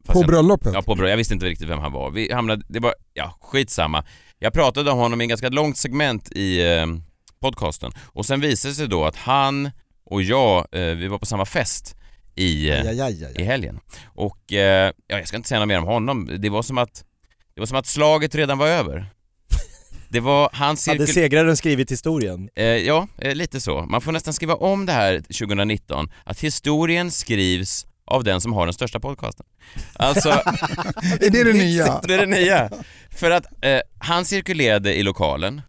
[0.07, 0.75] fast På jag- bröllopet?
[0.75, 1.11] Ja, på bröllop.
[1.11, 2.11] Jag visste inte riktigt vem han var.
[2.11, 4.05] Vi hamnade, det var, ja skitsamma.
[4.39, 6.87] Jag pratade om honom i en ganska långt segment i eh,
[7.41, 9.71] podcasten och sen visade det sig då att han
[10.05, 11.97] och jag, eh, vi var på samma fest
[12.35, 13.35] i, eh, Aj, aj, aj, aj.
[13.39, 13.81] i helgen.
[14.05, 16.31] Och eh, ja, jag ska inte säga något mer om honom.
[16.39, 17.05] Det var som att,
[17.55, 19.07] det var som att slaget redan var över.
[20.09, 21.07] Det var, han Hade cirkul...
[21.07, 22.49] segraren skrivit historien?
[22.55, 23.87] Eh, ja, eh, lite så.
[23.87, 28.67] Man får nästan skriva om det här 2019, att historien skrivs av den som har
[28.67, 29.47] den största podcasten.
[29.95, 30.29] Alltså,
[31.21, 32.01] Är det det nya?
[32.05, 32.71] det är det nya.
[33.11, 35.63] För att eh, han cirkulerade i lokalen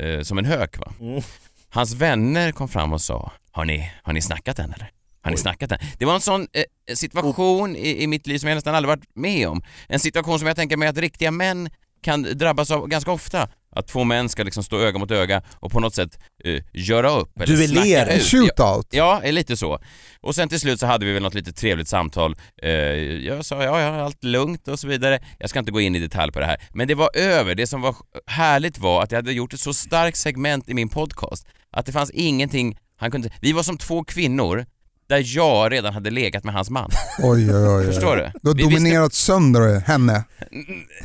[0.00, 0.92] eh, som en hök va.
[1.00, 1.22] Mm.
[1.70, 4.90] Hans vänner kom fram och sa, har ni, har ni snackat än eller?
[5.22, 5.78] Har ni snackat än?
[5.98, 9.16] Det var en sån eh, situation i, i mitt liv som jag nästan aldrig varit
[9.16, 9.62] med om.
[9.88, 11.70] En situation som jag tänker mig att riktiga män
[12.02, 13.48] kan drabbas av ganska ofta.
[13.78, 17.10] Att två män ska liksom stå öga mot öga och på något sätt eh, göra
[17.10, 18.14] upp eller Duellera.
[18.14, 18.22] ut.
[18.22, 18.86] shootout?
[18.90, 19.78] Ja, eh, lite så.
[20.20, 22.36] Och sen till slut så hade vi väl något lite trevligt samtal.
[22.62, 25.18] Eh, jag sa ja, ja, allt lugnt och så vidare.
[25.38, 26.56] Jag ska inte gå in i detalj på det här.
[26.72, 27.54] Men det var över.
[27.54, 30.88] Det som var härligt var att jag hade gjort ett så starkt segment i min
[30.88, 33.30] podcast att det fanns ingenting han kunde...
[33.40, 34.66] Vi var som två kvinnor
[35.08, 36.90] där jag redan hade legat med hans man.
[37.22, 37.86] Oj, oj, oj.
[37.86, 38.30] Förstår du?
[38.42, 40.24] Du har Vi visste- dominerat sönder henne.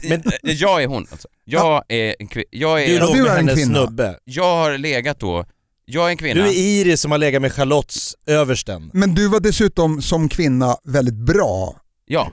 [0.09, 1.27] Men, jag är hon alltså.
[1.45, 2.45] Jag är en kvinna.
[2.51, 3.77] Jag Du är Ja, du med är en hennes kvinna.
[3.85, 4.15] snubbe.
[4.23, 5.45] jag har legat då,
[5.85, 6.43] jag är en kvinna.
[6.43, 8.89] Du är Iris som har legat med Charlottes översten.
[8.93, 11.75] Men du var dessutom som kvinna väldigt bra.
[12.05, 12.31] Ja,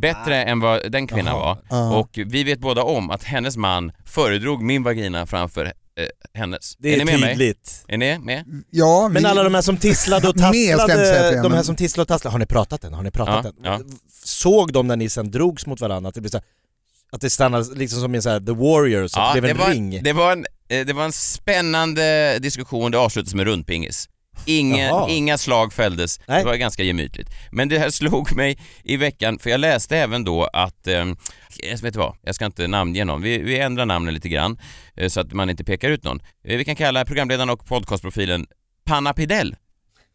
[0.00, 1.38] bättre än vad den kvinnan Jaha.
[1.38, 1.58] var.
[1.70, 1.96] Ja.
[1.96, 6.06] Och vi vet båda om att hennes man föredrog min vagina framför eh,
[6.40, 6.76] hennes.
[6.78, 7.30] Det är, ni med mig?
[7.30, 7.84] tydligt.
[7.88, 8.44] Är ni med?
[8.70, 11.64] Ja, Men vi- alla de här som tisslade och tasslade, det är, de här men-
[11.64, 12.94] som tisslade och tasslade, har ni pratat än?
[12.94, 13.84] Har ni pratat Ja, än?
[13.88, 13.94] ja.
[14.24, 16.44] Såg de när ni sen drogs mot varandra att det blev så här,
[17.12, 19.70] att det stannade liksom som en så här, The Warriors, att det blev en var,
[19.70, 20.02] ring?
[20.02, 24.08] det, var en, eh, det var en spännande diskussion, det avslutades med rundpingis.
[24.46, 25.08] Jaha.
[25.10, 26.38] inga slag fälldes, Nej.
[26.38, 27.28] det var ganska gemytligt.
[27.52, 31.04] Men det här slog mig i veckan, för jag läste även då att, eh,
[31.82, 34.58] vet du vad, jag ska inte namnge någon, vi, vi ändrar namnen lite grann
[34.96, 36.20] eh, så att man inte pekar ut någon.
[36.44, 38.46] Eh, vi kan kalla programledaren och podcastprofilen
[38.84, 39.56] Panna Pidell,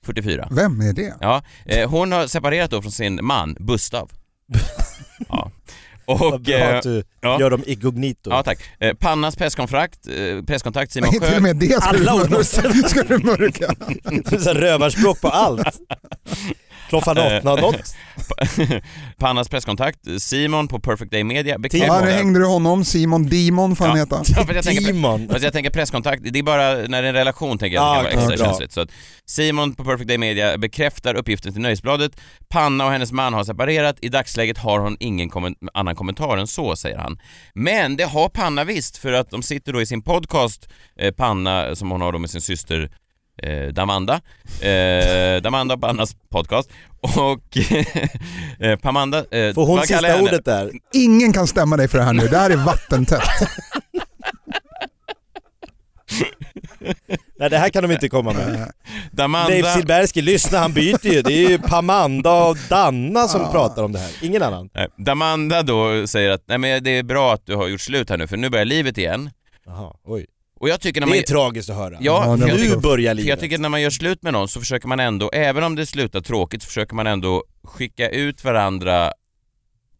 [0.05, 0.47] 44.
[0.51, 1.13] Vem är det?
[1.21, 4.11] Ja, eh, hon har separerat då från sin man, Gustav.
[5.29, 5.51] ja.
[6.05, 7.39] Vad Och, bra eh, att du ja.
[7.39, 8.29] gör dem incognito.
[8.29, 8.59] Ja tack.
[8.79, 11.39] Eh, Pannas presskontrakt, eh, presskontakt Simon Nej, till och Sjö.
[11.39, 12.43] med det ska du Alla ord mörka.
[12.89, 13.75] Ska du mörka.
[14.53, 15.79] rövarspråk på allt.
[16.91, 17.75] Kloffan Eh, något.
[19.19, 22.05] Pannas presskontakt Simon på Perfect Day Media Ja, bekräftar...
[22.05, 24.03] nu hängde du honom, Simon Demon får han Ja.
[24.03, 24.23] heta.
[24.27, 25.21] Ja, jag, tänker, Demon.
[25.29, 27.97] alltså jag tänker presskontakt, det är bara när det är en relation tänker jag Ah,
[27.97, 28.71] att det kan vara extra känsligt.
[28.71, 28.89] Så att
[29.25, 32.11] Simon på Perfect Day Media bekräftar uppgiften till Nöjesbladet.
[32.49, 33.95] Panna och hennes man har separerat.
[34.01, 37.19] I dagsläget har hon ingen komment- annan kommentar än så, säger han.
[37.53, 41.75] Men det har Panna visst, för att de sitter då i sin podcast, eh, Panna,
[41.75, 42.91] som hon har då med sin syster
[43.37, 44.21] eh, Damanda.
[44.61, 46.69] Eh, Damanda och Pannas podcast.
[47.01, 47.57] Och
[48.59, 49.17] eh, Pamanda...
[49.17, 50.21] Eh, Får hon sista henne?
[50.21, 50.71] ordet där?
[50.93, 53.23] Ingen kan stämma dig för det här nu, det här är vattentätt.
[57.39, 58.71] Nej det här kan de inte komma med.
[59.11, 59.49] Damanda...
[59.49, 61.21] Leif Silbersky, lyssna han byter ju.
[61.21, 64.69] Det är ju Pamanda och Danna som pratar om det här, ingen annan.
[64.97, 68.17] Damanda då säger att nej men det är bra att du har gjort slut här
[68.17, 69.29] nu för nu börjar livet igen.
[69.65, 70.25] Jaha, oj.
[70.61, 71.17] Och jag tycker när Det man...
[71.19, 71.97] är tragiskt att höra.
[72.01, 73.29] Ja, Ja, det jag, nu börjar för livet.
[73.29, 75.75] jag tycker att när man gör slut med någon så försöker man ändå, även om
[75.75, 79.11] det slutar tråkigt, så försöker man ändå skicka ut varandra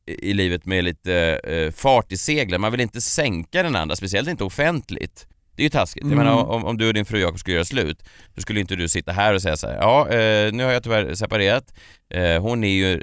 [0.06, 2.62] i livet med lite eh, fart i seglen.
[2.62, 5.28] Man vill inte sänka den andra, speciellt inte offentligt.
[5.56, 6.04] Det är ju taskigt.
[6.04, 6.26] Jag Mm.
[6.26, 8.04] menar om, om du och din fru Jakob skulle göra slut,
[8.36, 10.84] då skulle inte du sitta här och säga så här, ja eh, nu har jag
[10.84, 11.74] tyvärr separerat,
[12.14, 13.02] eh, hon är ju...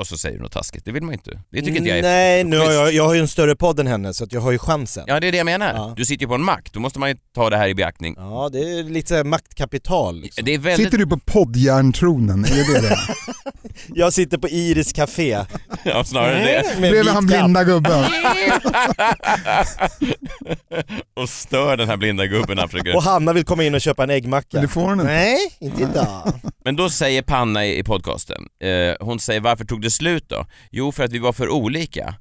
[0.00, 1.42] Och så säger du något taskigt, det vill man ju inte.
[1.50, 3.80] Det tycker inte jag är Nej, nu har jag, jag har ju en större podd
[3.80, 5.04] än henne så att jag har ju chansen.
[5.06, 5.74] Ja det är det jag menar.
[5.74, 5.94] Ja.
[5.96, 8.14] Du sitter ju på en makt, då måste man ju ta det här i beaktning.
[8.18, 10.20] Ja, det är lite maktkapital.
[10.20, 10.44] Liksom.
[10.44, 10.86] Det är väldigt...
[10.86, 12.44] Sitter du på poddjärntronen?
[12.44, 12.98] Är det det?
[13.94, 15.44] Jag sitter på Iris Café.
[15.84, 16.80] Ja, snarare det.
[16.80, 18.04] Med Bredvid han blinda gubben.
[21.14, 22.96] och stör den här blinda gubben han försöker...
[22.96, 24.48] Och Hanna vill komma in och köpa en äggmacka.
[24.52, 25.04] Men det får hon inte.
[25.04, 26.32] Nej, inte idag.
[26.64, 30.46] Men då säger Panna i, i podcasten, eh, hon säger varför tog det slut då?
[30.70, 32.14] Jo, för att vi var för olika.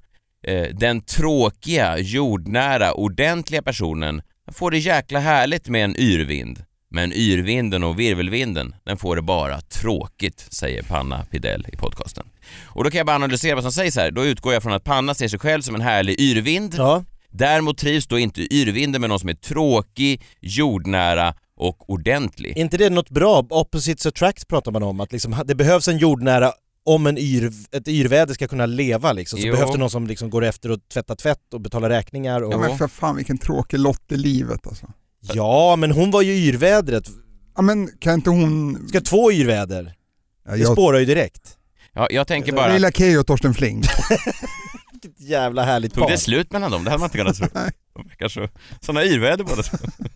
[0.48, 6.64] Eh, den tråkiga, jordnära, ordentliga personen får det jäkla härligt med en yrvind.
[6.92, 12.26] Men yrvinden och virvelvinden, den får det bara tråkigt, säger Panna Pidell i podcasten.
[12.66, 14.12] Och då kan jag bara analysera vad som sägs här.
[14.12, 16.76] Då utgår jag från att Panna ser sig själv som en härlig yrvind.
[16.78, 17.04] Ja.
[17.32, 22.58] Däremot trivs då inte yrvinden med någon som är tråkig, jordnära och ordentlig.
[22.58, 23.46] inte det något bra?
[23.50, 26.52] Opposites attract pratar man om, att liksom, det behövs en jordnära
[26.95, 29.54] om en yr, ett yrväder ska kunna leva liksom, så Jo.
[29.54, 32.54] behövs det någon som liksom går efter och tvättar tvätt och betalar räkningar och...
[32.54, 34.88] Ja men för fan vilken tråkig lott i livet alltså.
[35.21, 37.04] Ja, men hon var ju yrvädret.
[37.56, 38.86] Ja men kan inte hon...
[38.89, 39.93] Ska två yrväder?
[40.45, 40.71] Ja, Det jag...
[40.71, 41.56] spårar ju direkt.
[41.93, 43.86] Ja, jag tänker bara, gillar Keyyo och Torsten Flink.
[45.04, 46.12] Vilket jävla härligt tog par.
[46.12, 46.84] det slut mellan dem?
[46.84, 47.48] Det hade man inte kunnat tro.
[47.54, 47.72] Nej.
[47.96, 48.48] De verkar så,
[48.82, 49.64] såna yrväder båda.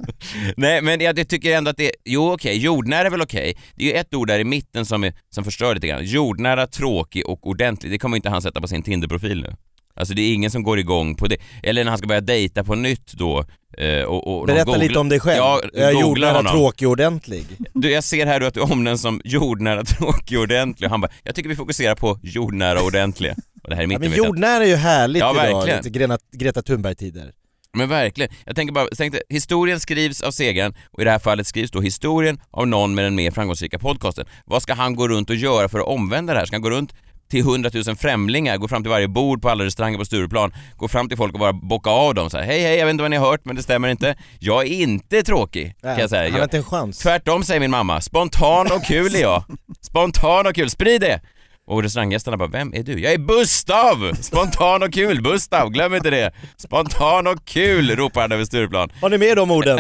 [0.58, 3.58] Nej men jag tycker ändå att det, jo okej, jordnära är väl okej.
[3.76, 6.06] Det är ju ett ord där i mitten som, är, som förstör lite grann.
[6.06, 9.56] Jordnära, tråkig och ordentlig, det kommer inte han sätta på sin Tinder-profil nu.
[9.96, 11.38] Alltså det är ingen som går igång på det.
[11.64, 13.46] Eller när han ska börja dejta på nytt då.
[13.78, 15.38] eh, Och, och Berätta lite om dig själv.
[15.38, 16.52] Ja, jag är jordnära, honom.
[16.54, 17.46] tråkig och ordentlig.
[17.74, 20.88] Du, jag ser här då att du omnämns som jordnära, tråkig och ordentlig.
[20.88, 23.36] Och han bara, jag tycker vi fokuserar på jordnära och ordentliga.
[23.64, 25.78] Och det här är Ja, mitten men jordnära är ju härligt Ja, idag, verkligen.
[25.78, 27.32] lite Greta, Greta Thunberg-tider.
[27.78, 28.32] Men verkligen.
[28.46, 31.82] Jag tänker bara, tänkte, historien skrivs av segraren och i det här fallet skrivs då
[31.82, 34.26] historien av någon med den mer framgångsrika podcasten.
[34.46, 36.46] Vad ska han gå runt och göra för att omvända det här?
[36.46, 36.94] Ska han gå runt
[37.30, 40.88] till 100 000 främlingar, gå fram till varje bord på alla restauranger på Stureplan, gå
[40.88, 42.46] fram till folk och bara bocka av dem så här.
[42.46, 44.16] Hej hej, jag vet inte vad ni har hört men det stämmer inte.
[44.40, 46.24] Jag är inte tråkig, kan jag säga.
[46.24, 46.98] Han har inte en chans.
[47.00, 49.44] tvärtom säger min mamma, spontan och kul är jag.
[49.82, 51.22] Spontan och kul, sprid det!
[51.66, 53.00] Och restauranggästerna bara, vem är du?
[53.00, 54.14] Jag är Bustav!
[54.22, 56.32] Spontan och kul, Bustav, glöm inte det!
[56.58, 58.90] Spontan och kul, ropar han över Stureplan.
[59.02, 59.80] Har ni med de orden?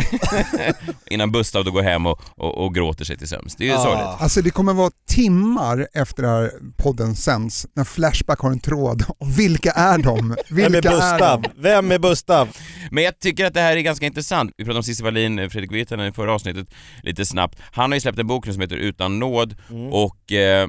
[1.09, 3.55] Innan Bustav då går hem och, och, och gråter sig till sömns.
[3.55, 3.83] Det är ju Ah.
[3.83, 4.21] sorgligt.
[4.21, 9.03] Alltså det kommer vara timmar efter det här podden sänds när Flashback har en tråd
[9.37, 10.35] vilka är de?
[10.49, 11.41] Vilka Vem är är Bustav?
[11.41, 11.49] de?
[11.57, 12.49] Vem är Bustav?
[12.91, 14.51] Men jag tycker att det här är ganska intressant.
[14.57, 16.67] Vi pratade om Cissi Wallin, Fredrik Virtanen i förra avsnittet
[17.03, 17.57] lite snabbt.
[17.71, 19.55] Han har ju släppt en bok nu som heter Utan nåd
[19.91, 20.67] och eh,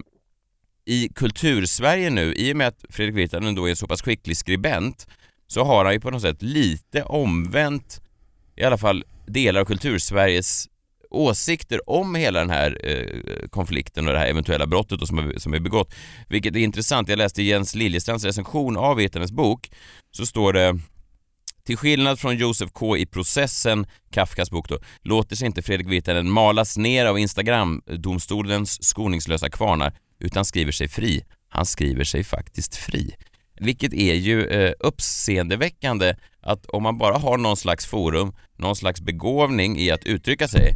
[0.86, 4.36] i kultursverige nu, i och med att Fredrik Virtanen då är en så pass skicklig
[4.36, 5.06] skribent,
[5.46, 8.00] så har han ju på något sätt lite omvänt
[8.56, 10.68] i alla fall delar av kultursveriges
[11.10, 15.38] åsikter om hela den här eh, konflikten och det här eventuella brottet då som, är,
[15.38, 15.94] som är begått.
[16.28, 17.08] Vilket är intressant.
[17.08, 19.70] Jag läste Jens Liljestrands recension av Virtanens bok.
[20.10, 20.78] Så står det
[21.66, 26.30] till skillnad från Josef K i processen, Kafkas bok då, låter sig inte Fredrik Virtanen
[26.30, 31.24] malas ner av Instagram-domstolens skoningslösa kvarnar utan skriver sig fri.
[31.48, 33.14] Han skriver sig faktiskt fri.
[33.60, 39.00] Vilket är ju eh, uppseendeväckande att om man bara har någon slags forum, någon slags
[39.00, 40.74] begåvning i att uttrycka sig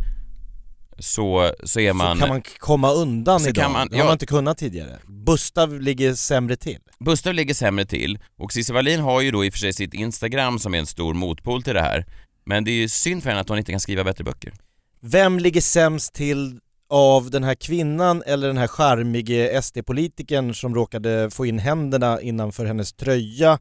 [0.98, 2.16] så, så är man...
[2.16, 3.55] Så kan man komma undan idag.
[3.55, 4.05] kan man- det har ja.
[4.05, 4.98] man inte kunnat tidigare.
[5.07, 6.79] Bustav ligger sämre till.
[6.98, 9.94] Bustav ligger sämre till och Cissi Wallin har ju då i och för sig sitt
[9.94, 12.07] Instagram som är en stor motpol till det här.
[12.46, 14.53] Men det är ju synd för henne att hon inte kan skriva bättre böcker.
[15.01, 21.31] Vem ligger sämst till av den här kvinnan eller den här charmige SD-politikern som råkade
[21.31, 23.59] få in händerna innanför hennes tröja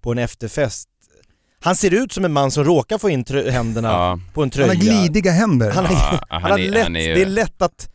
[0.00, 0.86] på en efterfest?
[1.62, 4.18] Han ser ut som en man som råkar få in händerna Ja.
[4.34, 4.68] på en Han tröja.
[4.68, 5.70] har glidiga händer.
[5.70, 7.88] Han har, Ja, han han är- lätt, han är ju- det är lätt att...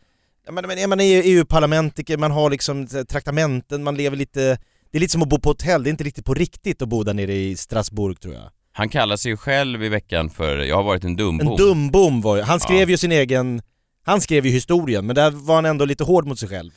[0.50, 4.58] Men, men, man är EU-parlamentiker, man har liksom traktamenten, man lever lite...
[4.92, 6.88] Det är lite som att bo på hotell, det är inte riktigt på riktigt att
[6.88, 8.42] bo där nere i Strasbourg tror jag.
[8.72, 11.48] Han kallar sig ju själv i veckan för “Jag har varit en dumbom”.
[11.48, 12.86] En dumbom var ju, han skrev Ja.
[12.88, 13.62] ju sin egen...
[14.06, 16.70] Han skrev ju historien, men där var han ändå lite hård mot sig själv.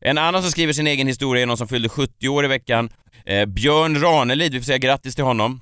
[0.00, 2.90] En annan som skriver sin egen historia är någon som fyllde 70 år i veckan.
[3.26, 5.60] Eh, Björn Ranelid, vi får säga grattis till honom.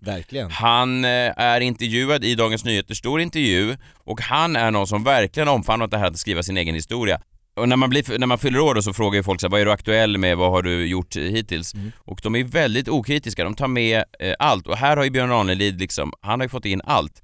[0.00, 0.50] Verkligen.
[0.50, 5.48] Han eh, är intervjuad i Dagens Nyheter, stor intervju, och han är någon som verkligen
[5.48, 7.20] omfamnat det här att skriva sin egen historia.
[7.56, 9.50] Och när man, blir, när man fyller år då så frågar ju folk så här,
[9.50, 11.74] vad är du aktuell med, vad har du gjort hittills?
[11.96, 14.66] Och de är väldigt okritiska, de tar med eh, allt.
[14.66, 17.22] Och här har ju Björn Ranelid liksom, han har ju fått in allt.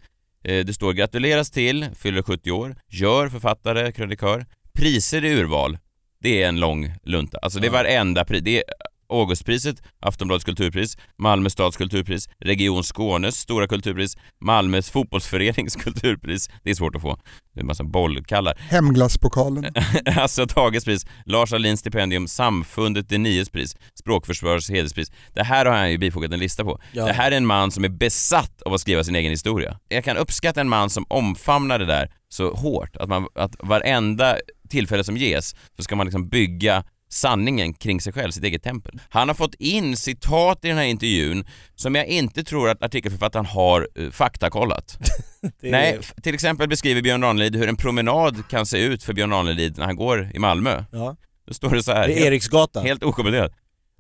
[0.49, 5.79] Eh, det står gratuleras till, fyller 70 år, gör författare, krönikör, priser i urval.
[6.21, 7.39] Det är en lång lunta.
[7.43, 8.43] Alltså det är varenda pris.
[8.43, 8.65] Det är
[9.09, 16.51] Augustpriset, Aftonbladets kulturpris, Malmö stads kulturpris, Region Skånes stora kulturpris, Malmös fotbollsförenings kulturpris.
[16.63, 17.19] Det är svårt att få.
[17.55, 18.55] Det är en massa bollkallar.
[18.71, 19.75] Hemglasspokalen.
[20.17, 25.13] alltså Tages pris, Lars Ahlins stipendium, Samfundet Det Nies pris, Språkförsvarets hederspris.
[25.35, 26.81] Det här har han ju bifogat en lista på.
[26.93, 27.07] Ja.
[27.07, 29.79] Det här är en man som är besatt av att skriva sin egen historia.
[29.89, 34.37] Jag kan uppskatta en man som omfamnar det där så hårt, att, man, att varenda
[34.69, 36.85] tillfälle som ges så ska man liksom bygga
[37.17, 39.01] sanningen kring sig själv, sitt eget tempel.
[39.09, 43.47] Han har fått in citat i den här intervjun som jag inte tror att artikelförfattaren
[43.47, 44.99] har uh, faktakollat.
[45.63, 49.31] Är- Nej, till exempel beskriver Björn Ranelid hur en promenad kan se ut för Björn
[49.31, 50.85] Ranelid när han går i Malmö.
[50.93, 51.17] Ja.
[51.47, 52.87] Då står det så här, Det är helt, Eriksgatan.
[52.87, 53.53] helt okommenterat.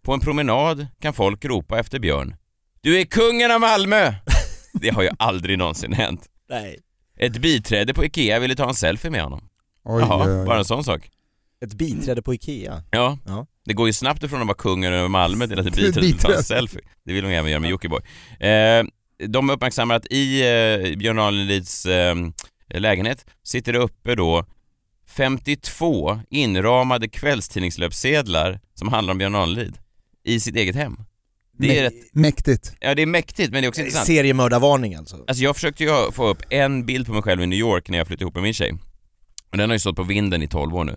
[0.03, 2.35] På en promenad kan folk ropa efter Björn.
[2.81, 4.13] Du är kungen av Malmö!
[4.81, 6.27] Det har ju aldrig någonsin hänt.
[6.51, 6.79] Nej.
[7.19, 9.49] Ett biträde på IKEA ville ta en selfie med honom.
[9.85, 10.47] Oj, Jaha, oj, oj.
[10.47, 11.11] bara en sån sak.
[11.65, 12.83] Ett biträde på IKEA.
[12.91, 13.19] Ja.
[13.27, 13.47] Ja.
[13.65, 16.29] Det går ju snabbt ifrån att vara kungen över Malmö till att biträdet vill ta
[16.29, 16.43] en biträde.
[16.43, 16.81] selfie.
[17.05, 18.01] Det vill de gärna göra med Jockiboi.
[18.41, 18.85] Eh,
[19.29, 22.15] de uppmärksammar att i eh, Björn Ranelids eh,
[22.75, 24.45] lägenhet sitter det uppe då
[25.17, 29.79] 52 inramade kvällstidningslöpsedlar som handlar om Björn Ranelid
[30.25, 30.97] i sitt eget hem.
[31.59, 32.75] Det är, rätt, Mäktigt.
[32.81, 34.07] ja, det är mäktigt men det är också intressant.
[34.07, 35.17] Seriemördarvarning alltså.
[35.27, 37.99] Alltså jag försökte ju få upp en bild på mig själv i New York när
[37.99, 38.73] jag flyttade ihop med min tjej.
[39.51, 40.97] Och den har ju stått på vinden i 12 år nu.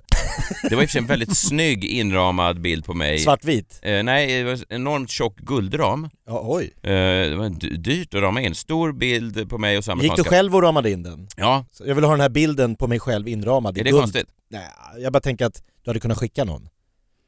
[0.69, 3.19] Det var i och för sig en väldigt snygg inramad bild på mig.
[3.19, 3.79] Svartvit.
[3.81, 6.09] Eh, nej, det var en enormt tjock guldram.
[6.27, 6.63] Ja, oj.
[6.83, 6.89] Eh,
[7.29, 8.55] det var dy- dyrt att rama in.
[8.55, 11.27] Stor bild på mig och så Gick du amerikanska- själv och ramade in den?
[11.37, 13.89] Ja, Så Jag vill ha den här bilden på mig själv inramad i är det
[13.89, 14.01] guld.
[14.01, 14.27] konstigt?
[14.51, 14.61] Nej,
[14.97, 16.69] jag bara tänker att du hade kunnat skicka någon.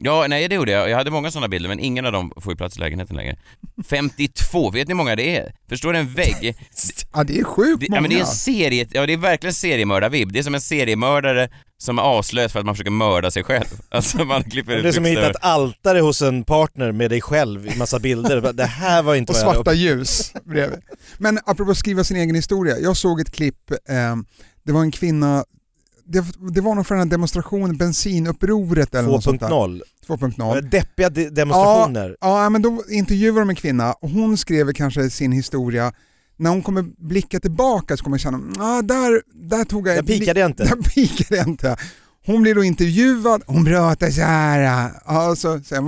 [0.03, 0.89] Ja, nej det gjorde jag.
[0.89, 3.37] Jag hade många sådana bilder men ingen av dem får ju plats i lägenheten längre.
[3.89, 5.53] 52, vet ni hur många det är?
[5.69, 6.55] Förstår du en vägg?
[7.13, 7.97] Ja, det är sjukt Det, många.
[7.97, 10.31] ja, men det är en serie, ja det är verkligen seriemördarvibb.
[10.33, 13.65] Det är som en seriemördare som är avslöjad för att man försöker mörda sig själv.
[13.89, 17.09] Alltså man klipper ut Det är som att hitta ett altare hos en partner med
[17.09, 18.53] dig själv i massa bilder.
[18.53, 20.79] Det här var inte och vad jag svarta ljus bredvid.
[21.17, 24.15] Men apropå skriva sin egen historia, jag såg ett klipp, eh,
[24.63, 25.45] det var en kvinna,
[26.11, 29.47] det, det var nog för den här demonstrationen, bensinupproret eller något sånt där.
[29.47, 29.81] 2.0.
[30.07, 30.61] 2.0.
[30.61, 32.17] Deppiga de- demonstrationer.
[32.21, 35.93] Ja, men då intervjuade de en kvinna och hon skrev kanske sin historia
[36.37, 39.95] när hon kommer blicka tillbaka så kommer jag känna, ah, där, där tog jag...
[39.95, 40.63] Där pikade jag inte.
[40.75, 41.77] Där pikade jag inte.
[42.25, 44.91] Hon blir då intervjuad, hon pratar så här.
[45.05, 45.85] Alltså, sen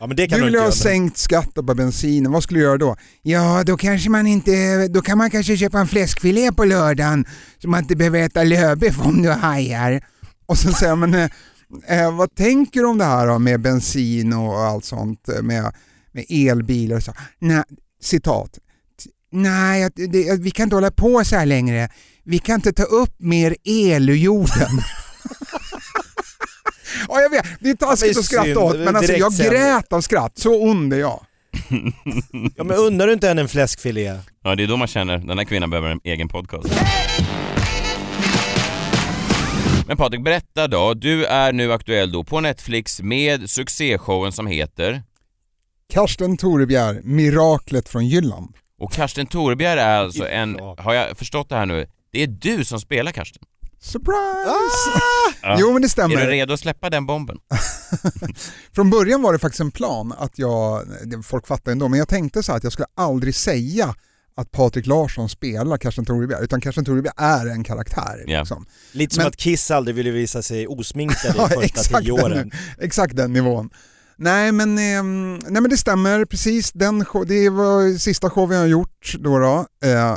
[0.00, 0.72] Ja men det kan du vill ha göra.
[0.72, 2.96] sänkt skatt på bensinen, vad skulle du göra då?
[3.22, 7.26] Ja, då kanske man inte, då kan man kanske köpa en fläskfilé på lördagen
[7.58, 10.04] så man inte behöver äta lövbiff om du hajar.
[10.46, 11.28] Och så säger man, eh,
[11.88, 15.72] eh, vad tänker du om det här då med bensin och allt sånt eh, med,
[16.12, 17.12] med elbilar och så?
[17.38, 17.62] Nej,
[18.02, 18.58] citat.
[19.32, 21.88] Nej, det, vi kan inte hålla på så här längre.
[22.24, 24.68] Vi kan inte ta upp mer el ur jorden.
[27.08, 30.00] ja, jag vet, det är taskigt Ja, att skratta åt men alltså jag grät av
[30.00, 31.20] skratt, så ond är jag.
[32.56, 34.18] Ja men undrar du inte än en fläskfilé?
[34.44, 36.68] Ja, det är då man känner den här kvinnan behöver en egen podcast.
[39.86, 40.94] Men Patrik, berätta då.
[40.94, 45.02] Du är nu aktuell då på Netflix med succéshowen som heter
[45.92, 48.54] Karsten Torebjer, miraklet från Jylland.
[48.80, 52.64] och Karsten Torebjer är alltså en, har jag förstått det här nu, det är du
[52.64, 53.42] som spelar Karsten?
[53.80, 55.00] Surprise!
[55.42, 55.56] Ja.
[55.60, 56.26] Jo men det Är du stämmer.
[56.26, 57.38] redo att släppa den bomben?
[58.74, 60.82] Från början var det faktiskt en plan att jag,
[61.24, 63.94] folk fattar ändå, men jag tänkte så här att jag skulle aldrig säga
[64.36, 68.24] att Patrik Larsson spelar Karsten Torebjer, utan Karsten Torebjer är en karaktär.
[68.26, 68.38] Ja.
[68.40, 68.66] Liksom.
[68.92, 72.16] Lite som Men- att Kiss aldrig ville visa sig osminkade Ja, de första exakt tio
[72.16, 72.50] den, åren.
[72.78, 73.70] exakt den nivån.
[74.20, 78.60] Nej men, ehm, nej men det stämmer precis, den show, det var sista showen jag
[78.60, 79.38] har gjort då.
[79.38, 79.66] då.
[79.84, 80.16] Eh, eh,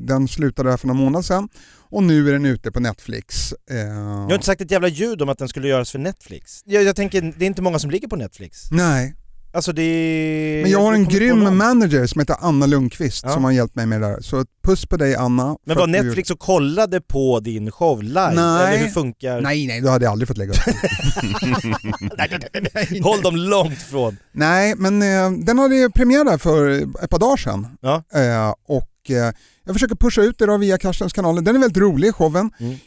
[0.00, 1.48] den slutade här för några månader sedan
[1.90, 3.52] och nu är den ute på Netflix.
[3.70, 3.94] Eh, Jag
[4.28, 6.60] har inte sagt ett jävla ljud om att den skulle göras för Netflix.
[6.64, 8.70] Jag, jag tänker, det är inte många som ligger på Netflix.
[8.70, 9.14] Nej,
[9.56, 10.62] Alltså det är...
[10.62, 13.32] men jag har en grym manager som heter Anna Lundqvist Ja.
[13.32, 14.20] som har hjälpt mig med det där.
[14.20, 15.56] Så puss på dig Anna.
[15.66, 18.32] Men var Netflix och kollade på din show live?
[18.34, 18.74] Nej.
[18.74, 19.40] Eller hur funkar...
[19.40, 20.58] Nej nej, då hade jag aldrig fått lägga upp.
[23.04, 24.16] Håll dem långt från.
[24.32, 26.68] Nej, men eh, den hade premiär där för
[27.04, 27.66] ett par dagar sedan.
[27.80, 28.02] Ja.
[28.14, 29.32] Eh, och eh,
[29.64, 31.42] jag försöker pusha ut det då via Karstens kanaler.
[31.42, 32.50] Den är väldigt rolig showen.
[32.60, 32.72] Mm.
[32.72, 32.78] Eh,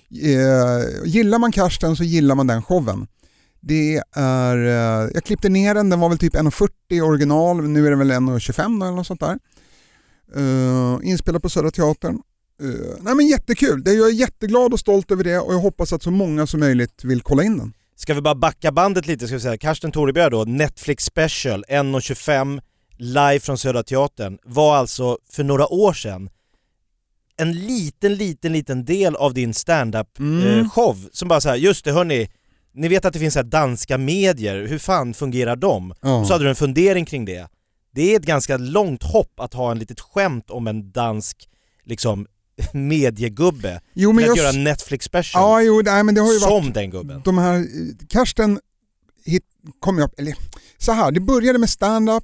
[1.05, 3.07] gillar man Karsten så gillar man den showen.
[3.62, 7.89] Det är, eh, jag klippte ner den, den var väl typ 1,40 original, nu är
[7.89, 9.38] den väl 1,25 då eller något sånt där.
[10.36, 12.20] Eh, inspelad på Södra Teatern.
[12.62, 15.93] Eh, nej men jättekul, det, jag är jätteglad och stolt över det och jag hoppas
[15.93, 17.74] att så många som möjligt vill kolla in den.
[17.95, 22.62] Ska vi bara backa bandet lite ska vi säga, Karsten Torebjer då, Netflix special, 1.25,
[22.97, 26.30] live från Södra Teatern, var alltså för några år sedan
[27.38, 30.60] en liten, liten, liten del av din stand-up Mm.
[30.60, 32.30] eh, show som bara så här, just det hörni,
[32.74, 35.93] ni vet att det finns så danska medier, hur fan fungerar de?
[36.01, 36.26] Ja.
[36.26, 37.47] Så hade du en fundering kring det.
[37.95, 41.49] Det är ett ganska långt hopp att ha en litet skämt om en dansk
[41.86, 42.28] liksom
[42.74, 46.22] mediegubbe Jo, men till att jag- göra en Netflix special Ja, jo, nej, men det
[46.22, 46.74] har ju som varit...
[46.74, 47.22] den gubben.
[47.26, 47.67] de här,
[48.09, 48.59] Karsten
[49.26, 49.43] hit,
[49.80, 50.34] kom jag, eller
[50.78, 52.24] så här, det började med stand-up,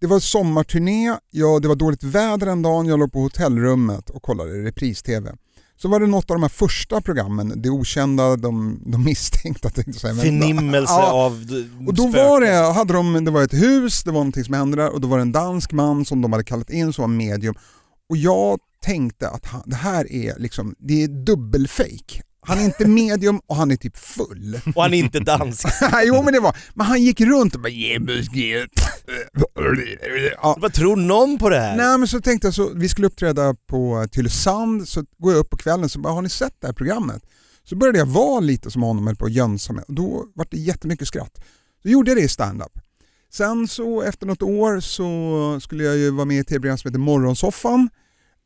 [0.00, 4.22] det var sommarturné, ja, det var dåligt väder en dag, jag låg på hotellrummet och
[4.22, 5.32] kollade repris-tv.
[5.76, 9.90] Så var det något av de här första programmen, Det Okända, De, de misstänkta tänkte
[9.92, 10.14] jag säga.
[10.14, 11.46] Förnimmelse Ja, av
[11.86, 14.76] och då var det, hade de, det var ett hus, det var någonting som hände
[14.76, 17.08] där och då var det en dansk man som de hade kallat in som var
[17.08, 17.54] medium.
[18.10, 22.22] Och jag tänkte att han, det här är liksom, det är dubbelfake.
[22.46, 24.60] Han är inte medium och han är typ full.
[24.74, 25.66] Och han är inte dansk.
[26.04, 27.72] jo men det var, men han gick runt och bara
[30.42, 30.56] ja.
[30.60, 31.76] Vad tror någon på det här?
[31.76, 35.50] Nej men så tänkte jag så, vi skulle uppträda på Tylösand, så går jag upp
[35.50, 37.22] på kvällen så bara, har ni sett det här programmet?
[37.64, 40.46] Så började jag vara lite som honom, höll på att jönsa mig och då var
[40.50, 41.44] det jättemycket skratt.
[41.82, 42.72] Så gjorde jag det i stand-up.
[43.32, 46.88] Sen så efter något år så skulle jag ju vara med i ett tv-program som
[46.88, 47.88] heter Morgonsoffan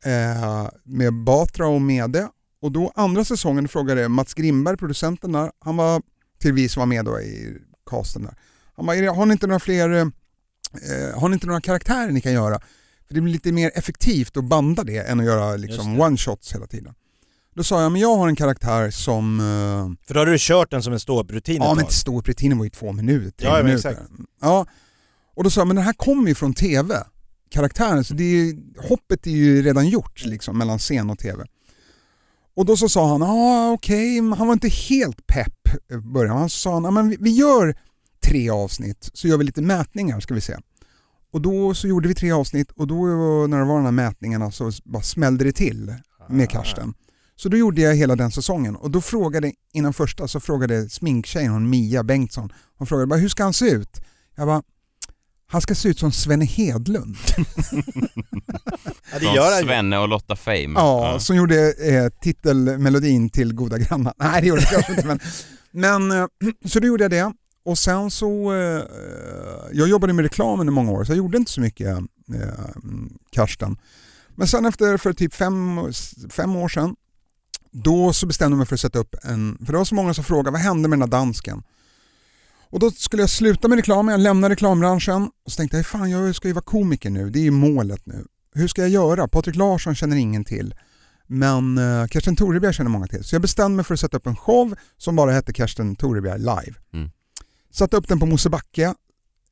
[0.05, 2.29] eh, med Batra och Mede.
[2.61, 6.01] Och då andra säsongen frågade Mats Grimberg, producenten där, han var
[6.41, 7.57] till vi som var med då i
[7.89, 8.35] casten där.
[8.75, 10.07] Han bara, "Är det- har ni inte några fler, eh,
[11.19, 12.59] har ni inte några karaktärer ni kan göra?
[13.07, 16.67] För det blir lite mer effektivt att banda det än att göra liksom one-shots hela
[16.67, 16.93] tiden.
[17.55, 20.71] Då sa jag, men jag har en karaktär som eh, För då hade du kört
[20.71, 23.89] den som en ståupprutin Ja men ståupprutinen var ju två minuter, Ja, minuter.
[23.89, 24.09] exakt.
[24.41, 24.65] Ja.
[25.35, 26.95] Och då sa jag, men den här kommer ju från TV,
[27.51, 31.45] karaktären, så det är ju, hoppet är ju redan gjort liksom, mellan scen och TV.
[32.59, 36.37] Och då så sa han, ah, okej, men han var inte helt pepp i början.
[36.37, 37.77] Han sa, han, "Ja, men vi, vi gör
[38.25, 40.57] tre avsnitt så gör vi lite mätningar ska vi se.
[41.33, 42.95] Och då så gjorde vi tre avsnitt och då
[43.47, 45.93] när det var de här mätningarna så bara smällde det till
[46.29, 46.93] med Karsten.
[47.35, 51.51] Så då gjorde jag hela den säsongen och då frågade, innan första så frågade sminktjejen,
[51.51, 54.01] hon Mia Bengtsson, hon frågade bara, hur ska han se ut?
[54.35, 54.63] Jag bara,
[55.51, 57.17] han ska se ut som Svenne Hedlund.
[59.11, 59.63] Ja, det gör han.
[59.63, 60.73] Svenne och Lotta Fame.
[60.75, 64.13] Ja, som gjorde eh, titelmelodin till Goda grannar.
[64.19, 65.19] Nej det gjorde jag inte men,
[65.71, 66.27] men eh,
[66.65, 67.33] så då gjorde jag det
[67.65, 68.83] och sen så, eh,
[69.71, 71.97] jag jobbade med reklam under många år så jag gjorde inte så mycket
[72.33, 72.53] eh,
[73.31, 73.77] Karsten.
[74.35, 75.79] Men sen efter, för typ fem,
[76.29, 76.95] fem år sedan
[77.71, 80.13] då så bestämde jag mig för att sätta upp en, för det var så många
[80.13, 81.63] som frågade vad hände med den här dansken?
[82.71, 86.09] Och då skulle jag sluta med reklamen, jag lämnade reklambranschen och så tänkte jag fan
[86.09, 88.25] jag ska ju vara komiker nu, det är ju målet nu.
[88.53, 89.27] Hur ska jag göra?
[89.27, 90.75] Patrik Larsson känner ingen till.
[91.27, 93.23] Men uh, Kersten Torebjer känner många till.
[93.23, 96.37] Så jag bestämde mig för att sätta upp en show som bara hette Kersten Torebjer
[96.37, 96.73] live.
[96.93, 97.09] Mm.
[97.71, 98.93] Satte upp den på Mosebacke,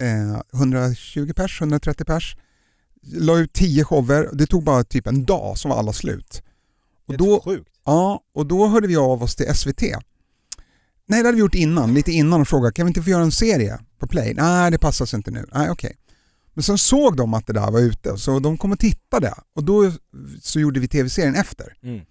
[0.02, 2.38] eh, 120 pers, 130 pers.
[3.14, 6.42] La ut 10 shower, det tog bara typ en dag så var alla slut.
[7.06, 7.70] Och Det är då, sjukt.
[7.86, 9.84] Ja, och då hörde vi av oss till SVT.
[11.08, 13.24] Nej, det hade vi gjort innan, lite innan och frågade kan vi inte få göra
[13.24, 14.34] en serie på Play?
[14.34, 15.46] Nej, det passar sig inte nu.
[15.54, 15.98] Nej, okej.
[16.54, 19.64] Men sen såg de att det där var ute så de kom och tittade och
[19.64, 19.92] då
[20.42, 21.74] så gjorde vi tv-serien efter.
[21.84, 22.02] Mm.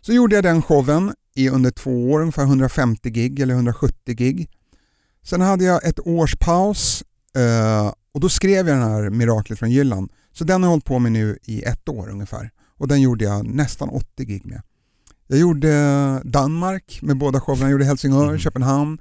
[0.00, 4.50] Så gjorde jag den showen i under två år, ungefär 150 gig eller 170 gig.
[5.22, 7.04] Sen hade jag ett års paus
[7.36, 10.12] eh, och då skrev jag den här Miraklet från Jylland.
[10.32, 12.50] Så den har jag hållit på med nu i ett år ungefär.
[12.78, 14.62] Och den gjorde jag nästan 80 gig med.
[15.26, 15.70] Jag gjorde
[16.24, 18.98] Danmark med båda showerna, jag gjorde Helsingör, Köpenhamn.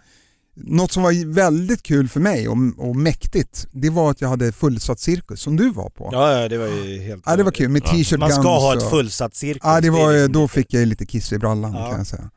[0.57, 4.51] Något som var väldigt kul för mig och, och mäktigt, det var att jag hade
[4.51, 6.09] fullsatt cirkus som du var på.
[6.11, 7.23] Ja, ja, det var ju helt...
[7.25, 7.91] Ja, det var kul med Ja.
[7.91, 9.61] t-shirt Man ska guns ha ett fullsatt cirkus.
[9.63, 11.89] Ja, det var, är liksom då fick jag lite kiss i brallan Ja.
[11.89, 12.29] kan jag säga.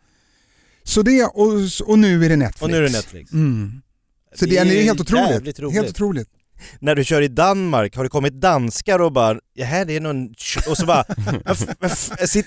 [0.84, 1.52] Så det, och,
[1.86, 2.62] och nu är det Netflix.
[2.62, 3.32] Och nu är det Netflix.
[3.32, 3.82] Mm.
[4.34, 5.58] Så det, är ju helt otroligt.
[5.72, 6.28] Helt otroligt.
[6.80, 10.00] När du kör i Danmark, har det kommit danskar och bara ja, här det är
[10.00, 10.28] någon...
[10.68, 11.04] Och så bara...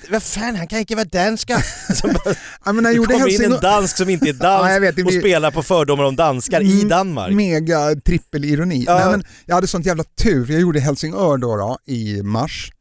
[0.09, 1.61] vad, fan, han kan inte vara danska!
[1.95, 2.35] Så bara,
[2.65, 4.81] Ja, men jag det gjorde kommer in en dansk som inte är Ja, dansk jag
[4.81, 7.33] vet, och blir- spelar på fördomar om danskar i Mm, Danmark.
[7.35, 8.83] Mega trippelironi.
[8.87, 8.95] Ja.
[8.99, 12.71] Nej, men jag hade sånt jävla tur, för jag gjorde Helsingör då, då i mars.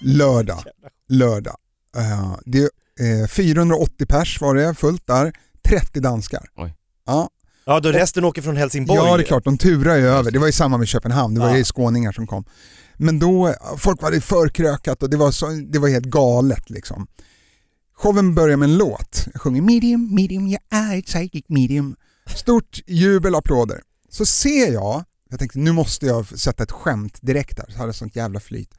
[0.00, 0.62] Lördag.
[1.08, 1.56] Lördag.
[1.96, 2.62] Eh, det,
[3.22, 5.32] eh, 480 pers var det, fullt där.
[5.68, 6.46] 30 danskar.
[6.56, 6.74] Oj.
[7.06, 7.28] Ja,
[7.68, 8.98] Ja, då resten åker från Helsingborg.
[8.98, 10.30] ja, det är klart, de turar ju över.
[10.30, 11.56] Det var ju samma med Köpenhamn, det var Ja.
[11.56, 12.44] ju skåningar som kom.
[12.96, 17.06] Men då, folk var det förkrökat och det var, så, det var helt galet liksom.
[17.96, 19.26] Showen börjar med en låt.
[19.32, 21.96] Jag sjunger medium, medium, jag är ett psychic medium.
[22.36, 23.80] Stort jubel, applåder.
[24.10, 27.88] Så ser jag, jag tänkte nu måste jag sätta ett skämt direkt där, så hade
[27.88, 28.70] jag sånt jävla flyt.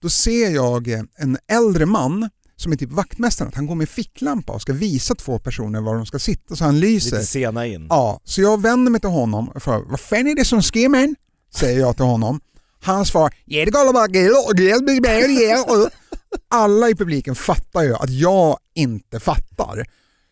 [0.00, 4.52] Då ser jag en äldre man som är typ vaktmästaren, att han går med ficklampa
[4.52, 7.16] och ska visa två personer var de ska sitta så han lyser.
[7.16, 7.86] Lite sena in.
[7.90, 11.14] Ja, så jag vänder mig till honom och frågar vad fan är det som man?
[11.54, 12.40] Säger jag till honom.
[12.82, 13.34] Han svarar.
[16.50, 19.86] Alla i publiken fattar ju att jag inte fattar.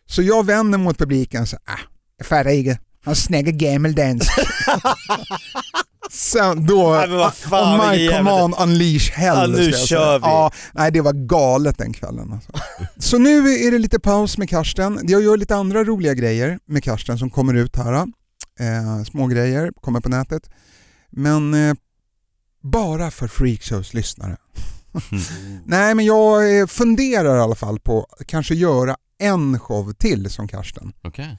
[0.05, 2.79] Så jag vänder mot publiken och säger äh, inte.
[3.03, 4.31] Han snägger gammeldansk.
[6.11, 9.37] Sen då, Nej, fan, oh my on, unleash hell.
[9.37, 10.25] Ja, nu kör vi.
[10.25, 12.33] Ja, nej, det var galet den kvällen.
[12.33, 12.51] Alltså.
[12.97, 14.99] Så nu är det lite paus med Karsten.
[15.03, 17.93] Jag gör lite andra roliga grejer med Karsten som kommer ut här.
[18.59, 20.49] Eh, små grejer, kommer på nätet.
[21.09, 21.75] Men eh,
[22.63, 24.37] bara för Freakshows lyssnare.
[25.65, 30.29] Nej men jag eh, funderar i alla fall på att kanske göra en show till
[30.29, 30.93] som Karsten.
[31.03, 31.37] Okej,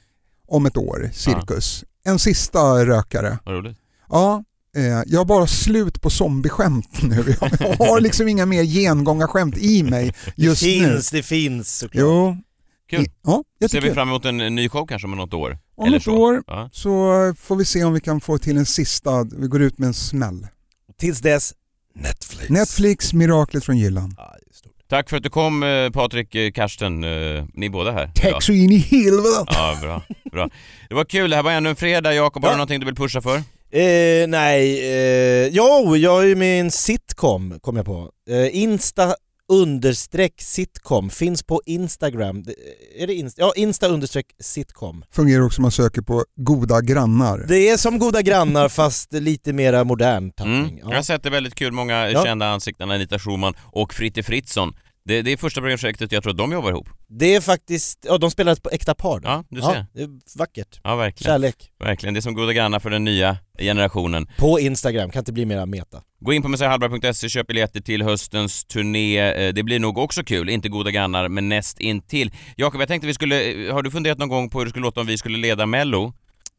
[0.49, 1.85] Om ett år, cirkus.
[2.05, 3.39] En sista rökare.
[3.45, 3.77] vad roligt.
[4.09, 4.45] Ja,
[4.77, 7.37] eh, jag har bara slut på zombieskämt nu.
[7.61, 10.89] Jag har liksom inga mer gengångarskämt i mig just det nu.
[10.89, 12.01] finns, det finns såklart.
[12.03, 12.37] Jo.
[12.91, 13.07] Kul.
[13.25, 15.59] Ja, Ser vi fram emot en ny show kanske om något år?
[15.77, 16.17] Om Eller något så.
[16.17, 16.71] år Ja.
[16.73, 19.87] så får vi se om vi kan få till en sista, vi går ut med
[19.87, 20.47] en smäll.
[20.99, 21.55] Tills dess,
[21.95, 22.51] Netflix.
[22.51, 24.15] Netflix, Miraklet från Jylland.
[24.17, 24.44] Ja, det.
[24.95, 28.11] Tack för att du kom eh, Patrik, eh, Karsten, eh, ni båda här.
[28.15, 29.45] Tack så in i helvete!
[29.47, 30.49] Ja, bra, bra.
[30.89, 32.15] Det var kul, det här var ännu en fredag.
[32.15, 32.55] Jakob, har Ja.
[32.55, 33.37] du någonting du vill pusha för?
[33.37, 38.11] Eh, nej, eh, jo, jag är ju med i en sitcom, kom jag på.
[38.31, 39.15] Eh, Insta
[39.53, 42.43] understreck sitcom, finns på Instagram.
[42.43, 42.55] Det-
[43.03, 43.43] Är det Insta?
[43.43, 45.05] Ja, Insta understreck sitcom.
[45.13, 47.45] Fungerar också om man söker på goda grannar.
[47.49, 50.57] Det är som Goda grannar fast lite mera modern tappning.
[50.79, 50.79] Mm.
[50.79, 52.25] Jag har sett det väldigt kul, många Ja.
[52.25, 54.73] kända ansikten, Anita Schumann och Fritte Fritzson.
[55.07, 56.89] Det, det är första projektet jag tror att de jobbar ihop.
[57.09, 59.29] Det är faktiskt, ja de spelar på äkta par då.
[59.29, 59.87] Ja, du ser.
[59.95, 60.81] det är vackert.
[60.85, 61.33] Ja, verkligen.
[61.33, 61.57] Kärlek.
[61.79, 64.27] Verkligen, det är som goda grannar för den nya generationen.
[64.39, 66.03] På Instagram, kan inte bli mera meta.
[66.21, 69.19] Gå in på messiahallberg.se, köp biljetter till höstens turné.
[69.19, 72.33] Eh, Det blir nog också kul, inte goda grannar, men näst intill.
[72.57, 73.35] Jakob, jag tänkte vi skulle,
[73.73, 76.13] har du funderat någon gång på hur det skulle låta om vi skulle leda Mello?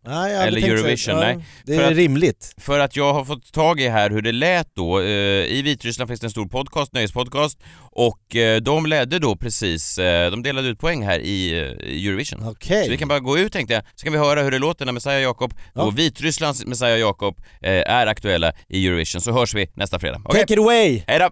[0.07, 1.45] Nej, jag hade Eller tänkt så- Eurovision, ja, nej.
[1.66, 2.55] Det För är att- rimligt.
[2.59, 5.01] För att jag har fått tag i här hur det lät då.
[5.01, 7.59] Eh, I Vitryssland finns det en stor podcast, nöjespodcast,
[7.93, 12.49] och eh, de ledde då precis, eh, de delade ut poäng här i eh, Eurovision.
[12.49, 12.84] Okej.
[12.84, 14.84] Så vi kan bara gå ut tänkte jag, så kan vi höra hur det låter
[14.86, 15.82] när Messiah Jakob Ja.
[15.82, 19.20] och Vitrysslands Messiah Jakob eh, är aktuella i Eurovision.
[19.20, 20.20] Så hörs vi nästa fredag.
[20.24, 21.03] Okej, Take it away!
[21.07, 21.30] hej då!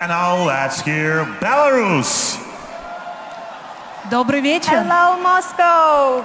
[0.00, 2.38] And now let's hear Belarus.
[4.10, 4.70] Добрый вечер.
[4.72, 6.24] Hello, Moscow.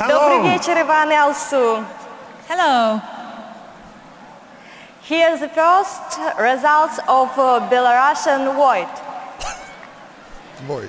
[0.00, 0.52] Добрый Hello.
[0.52, 1.84] вечер, Иван и Алсу.
[2.48, 3.00] Hello.
[5.02, 8.88] Here's the first results of uh, Belarusian vote.
[10.68, 10.88] Oj.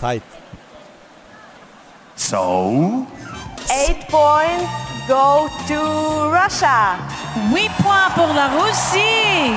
[0.00, 0.22] Tight.
[2.16, 3.06] So,
[3.72, 4.70] Eight points
[5.08, 6.98] go to Russia.
[7.52, 9.56] 8 points pour la Russie.